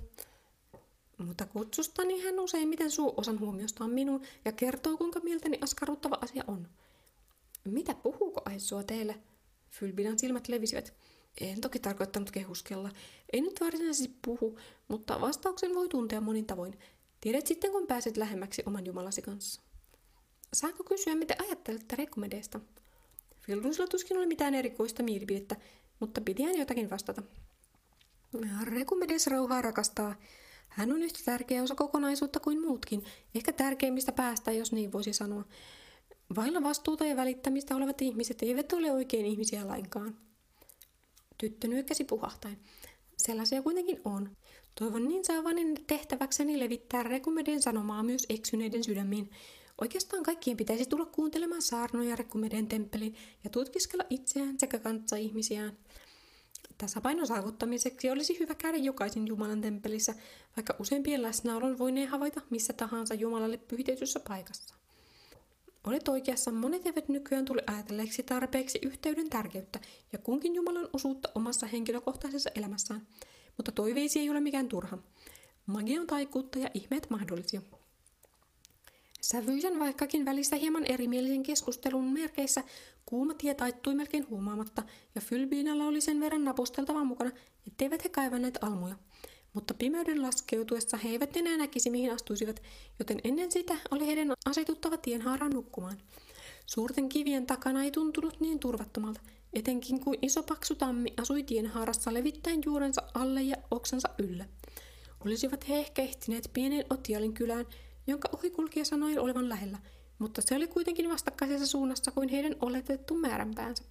Mutta 1.18 1.46
kutsustani 1.46 2.22
hän 2.22 2.40
useimmiten 2.40 2.92
suu 2.92 3.14
osan 3.18 3.40
huomiostaan 3.40 3.90
minuun 3.90 4.22
ja 4.46 4.52
kertoo, 4.52 4.98
kuinka 4.98 5.20
mieltäni 5.20 5.58
askarruttava 5.62 6.18
asia 6.22 6.44
on. 6.48 6.68
Mitä 7.66 7.94
puhuuko 7.94 8.42
Aissua 8.46 8.84
teille? 8.84 9.16
Fylbinan 9.70 10.20
silmät 10.20 10.48
levisivät. 10.48 10.94
En 11.42 11.62
toki 11.62 11.80
tarkoittanut 11.80 12.32
kehuskella. 12.32 12.90
Ei 13.34 13.42
nyt 13.42 13.62
varsinaisesti 13.62 14.18
puhu, 14.26 14.60
mutta 14.88 15.22
vastauksen 15.22 15.76
voi 15.76 15.90
tuntea 15.90 16.22
monin 16.22 16.46
tavoin. 16.46 16.80
Tiedät 17.22 17.48
sitten, 17.48 17.72
kun 17.72 17.88
pääset 17.88 18.18
lähemmäksi 18.18 18.64
oman 18.66 18.86
Jumalasi 18.86 19.22
kanssa. 19.22 19.62
Saanko 20.54 20.84
kysyä, 20.84 21.16
mitä 21.16 21.36
ajattelette 21.40 21.96
rekomedeista? 21.96 22.60
Fildusilla 23.46 23.88
tuskin 23.88 24.18
oli 24.18 24.26
mitään 24.26 24.56
erikoista 24.56 25.04
mielipidettä, 25.04 25.56
mutta 26.00 26.22
piti 26.22 26.44
hän 26.44 26.58
jotakin 26.58 26.90
vastata. 26.90 27.24
Rekumedes 28.64 29.28
rauhaa 29.28 29.62
rakastaa. 29.62 30.16
Hän 30.70 30.92
on 30.92 31.02
yhtä 31.02 31.20
tärkeä 31.26 31.64
osa 31.64 31.76
kokonaisuutta 31.76 32.40
kuin 32.40 32.62
muutkin, 32.62 33.04
ehkä 33.36 33.52
tärkeimmistä 33.52 34.12
päästä, 34.12 34.52
jos 34.52 34.72
niin 34.72 34.92
voisi 34.92 35.14
sanoa. 35.14 35.46
Vailla 36.36 36.64
vastuuta 36.64 37.06
ja 37.06 37.16
välittämistä 37.16 37.76
olevat 37.76 38.02
ihmiset 38.02 38.44
eivät 38.44 38.74
ole 38.74 38.92
oikein 38.92 39.26
ihmisiä 39.26 39.68
lainkaan. 39.68 40.16
Tyttö 41.38 41.68
nyökkäsi 41.68 42.04
puhahtain. 42.04 42.58
Sellaisia 43.18 43.62
kuitenkin 43.62 44.02
on. 44.06 44.38
Toivon 44.80 45.08
niin 45.08 45.26
saavani 45.26 45.74
tehtäväkseni 45.88 46.60
levittää 46.60 47.04
Rekumeden 47.04 47.62
sanomaa 47.62 48.04
myös 48.04 48.26
eksyneiden 48.30 48.84
sydämiin. 48.84 49.30
Oikeastaan 49.84 50.24
kaikkien 50.24 50.58
pitäisi 50.58 50.86
tulla 50.86 51.06
kuuntelemaan 51.06 51.62
saarnoja 51.62 52.16
Rekumeden 52.16 52.68
temppeliin 52.68 53.16
ja 53.44 53.50
tutkiskella 53.50 54.04
itseään 54.10 54.60
sekä 54.60 54.80
kanssa-ihmisiään. 54.80 55.78
Tasapainon 56.78 57.28
saavuttamiseksi 57.28 58.10
olisi 58.10 58.40
hyvä 58.40 58.56
käydä 58.56 58.78
jokaisin 58.78 59.28
Jumalan 59.28 59.62
temppelissä, 59.62 60.16
vaikka 60.58 60.76
useimpien 60.80 61.22
läsnäolon 61.22 61.80
voineen 61.80 62.08
havaita 62.08 62.42
missä 62.50 62.74
tahansa 62.74 63.14
Jumalalle 63.14 63.58
pyhitetyssä 63.58 64.20
paikassa. 64.20 64.76
Olet 65.88 66.08
oikeassa, 66.08 66.52
monet 66.52 66.86
eivät 66.86 67.10
nykyään 67.10 67.46
tule 67.46 67.64
ajatelleeksi 67.68 68.24
tarpeeksi 68.24 68.80
yhteyden 68.82 69.30
tärkeyttä 69.30 69.80
ja 70.14 70.20
kunkin 70.20 70.56
Jumalan 70.56 70.90
osuutta 70.94 71.30
omassa 71.36 71.68
henkilökohtaisessa 71.68 72.50
elämässään. 72.56 73.08
Mutta 73.58 73.72
toiveisi 73.72 74.20
ei 74.20 74.30
ole 74.30 74.40
mikään 74.40 74.70
turha. 74.70 74.98
Magia 75.66 76.02
on 76.02 76.08
taikuutta 76.08 76.60
ja 76.60 76.70
ihmeet 76.74 77.10
mahdollisia. 77.10 77.62
Sävyisen 79.24 79.80
vaikkakin 79.80 80.26
välistä 80.26 80.56
hieman 80.56 80.86
erimielisen 80.86 81.44
keskustelun 81.44 82.14
merkeissä 82.14 82.64
kuuma 83.06 83.34
tie 83.34 83.54
taittui 83.54 83.96
melkein 83.96 84.30
huomaamatta 84.30 84.84
ja 85.16 85.22
Fylbiinalla 85.22 85.86
oli 85.86 86.02
sen 86.02 86.20
verran 86.20 86.44
naposteltavaa 86.44 87.04
mukana, 87.04 87.32
etteivät 87.68 88.04
he 88.04 88.10
kaivanneet 88.10 88.58
almuja. 88.62 88.96
Mutta 89.54 89.74
pimeyden 89.74 90.22
laskeutuessa 90.22 90.98
he 90.98 91.10
eivät 91.10 91.38
enää 91.38 91.58
näkisi 91.58 91.90
mihin 91.90 92.12
astuisivat, 92.12 92.62
joten 93.00 93.20
ennen 93.24 93.52
sitä 93.52 93.78
oli 93.92 94.08
heidän 94.08 94.34
asetuttava 94.46 94.98
tienhaaraan 94.98 95.52
nukkumaan. 95.52 95.98
Suurten 96.66 97.10
kivien 97.10 97.46
takana 97.46 97.84
ei 97.84 97.92
tuntunut 97.92 98.40
niin 98.40 98.60
turvattomalta, 98.60 99.22
etenkin 99.54 100.00
kuin 100.00 100.18
iso 100.22 100.44
paksu 100.44 100.76
tammi 100.76 101.14
asui 101.22 101.44
tienhaarassa 101.44 102.14
levittäen 102.14 102.62
juurensa 102.66 103.04
alle 103.14 103.42
ja 103.42 103.56
oksansa 103.72 104.10
ylle. 104.18 104.50
Olisivat 105.26 105.70
he 105.70 105.80
ehkä 105.80 106.02
ehtineet 106.02 106.50
pienen 106.54 106.86
Otialin 106.90 107.34
kylään, 107.34 107.66
jonka 108.08 108.30
ohikulkija 108.34 108.86
sanoi 108.86 109.18
olevan 109.18 109.50
lähellä, 109.50 109.78
mutta 110.20 110.42
se 110.42 110.56
oli 110.56 110.68
kuitenkin 110.68 111.10
vastakkaisessa 111.10 111.68
suunnassa 111.68 112.12
kuin 112.12 112.30
heidän 112.30 112.56
oletettu 112.62 113.16
määränpäänsä. 113.16 113.84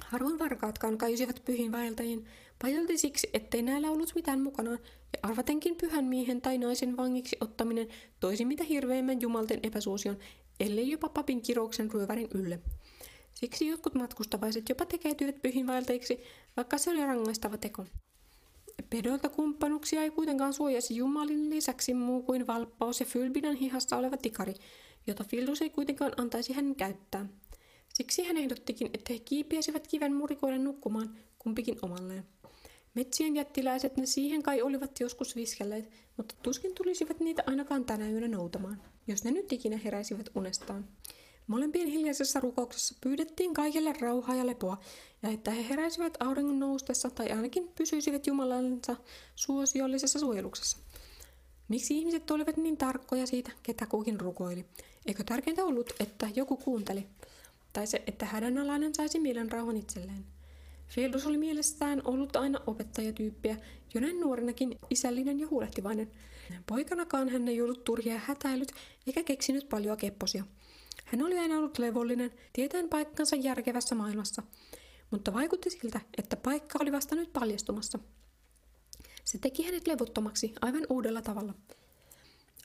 Harvoin 0.00 0.38
varkaatkaan 0.38 0.98
kajusivat 0.98 1.42
pyhin 1.44 1.72
vaeltajiin, 1.72 2.26
pajalti 2.62 2.98
siksi, 2.98 3.30
ettei 3.32 3.62
näillä 3.62 3.90
ollut 3.90 4.12
mitään 4.14 4.40
mukanaan, 4.40 4.78
ja 5.12 5.18
arvatenkin 5.22 5.76
pyhän 5.76 6.04
miehen 6.04 6.40
tai 6.40 6.58
naisen 6.58 6.96
vangiksi 6.96 7.36
ottaminen 7.40 7.88
toisi 8.20 8.44
mitä 8.44 8.64
hirveimmän 8.64 9.20
jumalten 9.20 9.60
epäsuosion, 9.62 10.18
ellei 10.60 10.90
jopa 10.90 11.08
papin 11.08 11.42
kirouksen 11.42 11.90
ryövärin 11.90 12.28
ylle. 12.34 12.60
Siksi 13.34 13.66
jotkut 13.66 13.94
matkustavaiset 13.94 14.68
jopa 14.68 14.86
tekeytyivät 14.86 15.42
pyhinvaeltajiksi, 15.42 16.20
vaikka 16.56 16.78
se 16.78 16.90
oli 16.90 17.06
rangaistava 17.06 17.56
teko. 17.56 17.84
Pedolta 18.90 19.28
kumppanuksia 19.28 20.02
ei 20.02 20.10
kuitenkaan 20.10 20.52
suojasi 20.52 20.96
Jumalin 20.96 21.50
lisäksi 21.50 21.94
muu 21.94 22.22
kuin 22.22 22.46
valppaus 22.46 23.00
ja 23.00 23.06
Fylbinan 23.06 23.56
hihassa 23.56 23.96
oleva 23.96 24.16
tikari, 24.16 24.54
jota 25.06 25.24
Fildus 25.24 25.62
ei 25.62 25.70
kuitenkaan 25.70 26.12
antaisi 26.16 26.52
hänen 26.52 26.74
käyttää. 26.74 27.26
Siksi 27.94 28.24
hän 28.24 28.36
ehdottikin, 28.36 28.90
että 28.94 29.12
he 29.12 29.18
kiipiäisivät 29.18 29.86
kiven 29.86 30.14
murikoiden 30.14 30.64
nukkumaan, 30.64 31.18
kumpikin 31.38 31.78
omalleen. 31.82 32.24
Metsien 32.94 33.36
jättiläiset 33.36 33.96
ne 33.96 34.06
siihen 34.06 34.42
kai 34.42 34.62
olivat 34.62 35.00
joskus 35.00 35.36
viskelleet, 35.36 35.90
mutta 36.16 36.34
tuskin 36.42 36.74
tulisivat 36.74 37.20
niitä 37.20 37.42
ainakaan 37.46 37.84
tänä 37.84 38.10
yönä 38.10 38.28
noutamaan, 38.28 38.82
jos 39.06 39.24
ne 39.24 39.30
nyt 39.30 39.52
ikinä 39.52 39.76
heräisivät 39.76 40.30
unestaan. 40.34 40.88
Molempien 41.48 41.88
hiljaisessa 41.88 42.40
rukouksessa 42.40 42.94
pyydettiin 43.00 43.54
kaikille 43.54 43.92
rauhaa 44.00 44.34
ja 44.34 44.46
lepoa, 44.46 44.78
ja 45.22 45.28
että 45.28 45.50
he 45.50 45.68
heräisivät 45.68 46.16
auringon 46.20 46.58
noustessa 46.58 47.10
tai 47.10 47.30
ainakin 47.30 47.68
pysyisivät 47.74 48.26
Jumalansa 48.26 48.96
suosiollisessa 49.34 50.18
suojeluksessa. 50.18 50.78
Miksi 51.68 51.98
ihmiset 51.98 52.30
olivat 52.30 52.56
niin 52.56 52.76
tarkkoja 52.76 53.26
siitä, 53.26 53.50
ketä 53.62 53.86
kukin 53.86 54.20
rukoili? 54.20 54.64
Eikö 55.06 55.24
tärkeintä 55.24 55.64
ollut, 55.64 55.92
että 56.00 56.28
joku 56.34 56.56
kuunteli? 56.56 57.06
Tai 57.72 57.86
se, 57.86 58.02
että 58.06 58.26
hädänalainen 58.26 58.94
saisi 58.94 59.18
mielen 59.18 59.52
rauhan 59.52 59.76
itselleen? 59.76 60.24
Fieldus 60.88 61.26
oli 61.26 61.38
mielestään 61.38 62.02
ollut 62.04 62.36
aina 62.36 62.60
opettajatyyppiä, 62.66 63.56
jo 63.94 64.00
näin 64.00 64.20
nuorenakin 64.20 64.78
isällinen 64.90 65.40
ja 65.40 65.48
huolehtivainen. 65.48 66.10
Poikanakaan 66.66 67.28
hän 67.28 67.48
ei 67.48 67.62
ollut 67.62 67.84
turhia 67.84 68.20
hätäilyt 68.24 68.72
eikä 69.06 69.22
keksinyt 69.22 69.68
paljon 69.68 69.96
kepposia. 69.96 70.44
Hän 71.12 71.22
oli 71.22 71.38
aina 71.38 71.58
ollut 71.58 71.78
levollinen, 71.78 72.30
tietäen 72.52 72.88
paikkansa 72.88 73.36
järkevässä 73.36 73.94
maailmassa, 73.94 74.42
mutta 75.10 75.32
vaikutti 75.32 75.70
siltä, 75.70 76.00
että 76.18 76.36
paikka 76.36 76.78
oli 76.82 76.92
vasta 76.92 77.14
nyt 77.14 77.32
paljastumassa. 77.32 77.98
Se 79.24 79.38
teki 79.38 79.62
hänet 79.62 79.86
levottomaksi 79.86 80.52
aivan 80.60 80.86
uudella 80.90 81.22
tavalla. 81.22 81.54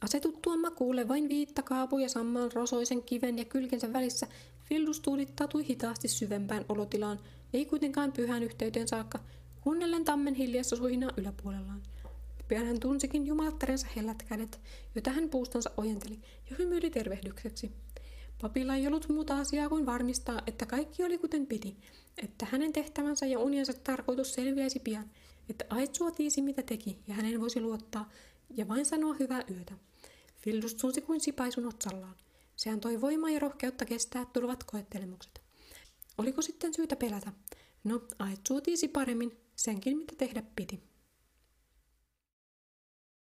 Asetuttua 0.02 0.58
makuulle 0.58 1.08
vain 1.08 1.30
viitta 1.30 1.62
kaapu 1.62 1.98
ja 1.98 2.10
samman 2.10 2.52
rosoisen 2.52 3.04
kiven 3.04 3.38
ja 3.38 3.46
kylkensä 3.46 3.94
välissä, 3.94 4.28
Fildus 4.66 5.00
tuudittautui 5.00 5.68
hitaasti 5.68 6.08
syvempään 6.08 6.66
olotilaan, 6.70 7.20
ei 7.54 7.66
kuitenkaan 7.66 8.12
pyhän 8.12 8.44
yhteyteen 8.44 8.88
saakka, 8.88 9.20
kuunnellen 9.62 10.06
tammen 10.06 10.34
hiljassa 10.34 10.76
suhinaa 10.76 11.12
yläpuolellaan. 11.18 11.84
Pian 12.48 12.66
hän 12.66 12.80
tunsikin 12.80 13.28
jumalattarensa 13.28 13.88
hellät 13.96 14.24
kädet, 14.24 14.60
joita 14.96 15.12
hän 15.12 15.30
puustansa 15.30 15.72
ojenteli 15.78 16.20
ja 16.50 16.56
hymyili 16.60 16.90
tervehdykseksi. 16.90 17.72
Papilla 18.44 18.76
ei 18.76 18.88
ollut 18.88 19.10
muuta 19.10 19.38
asiaa 19.38 19.70
kuin 19.70 19.86
varmistaa, 19.86 20.42
että 20.48 20.66
kaikki 20.66 21.04
oli 21.04 21.18
kuten 21.18 21.48
piti, 21.48 21.78
että 22.24 22.48
hänen 22.52 22.74
tehtävänsä 22.74 23.26
ja 23.26 23.40
uniansa 23.40 23.74
tarkoitus 23.74 24.34
selviäisi 24.34 24.80
pian, 24.80 25.12
että 25.50 25.66
Aitsua 25.70 26.12
tiisi 26.12 26.42
mitä 26.42 26.64
teki 26.64 27.00
ja 27.08 27.14
hänen 27.14 27.42
voisi 27.42 27.62
luottaa 27.62 28.10
ja 28.56 28.68
vain 28.68 28.86
sanoa 28.86 29.14
hyvää 29.20 29.44
yötä. 29.52 29.74
Fildus 30.38 30.76
tunsi 30.76 31.02
kuin 31.02 31.22
sipaisun 31.22 31.68
otsallaan. 31.68 32.16
Se 32.56 32.70
antoi 32.70 33.02
voimaa 33.02 33.30
ja 33.30 33.40
rohkeutta 33.40 33.86
kestää 33.86 34.26
tulevat 34.26 34.64
koettelemukset. 34.64 35.42
Oliko 36.18 36.42
sitten 36.42 36.74
syytä 36.74 36.96
pelätä? 36.96 37.34
No, 37.84 38.02
Aitsua 38.20 38.62
tiisi 38.62 38.88
paremmin 38.88 39.38
senkin, 39.56 39.98
mitä 39.98 40.14
tehdä 40.18 40.44
piti. 40.56 40.84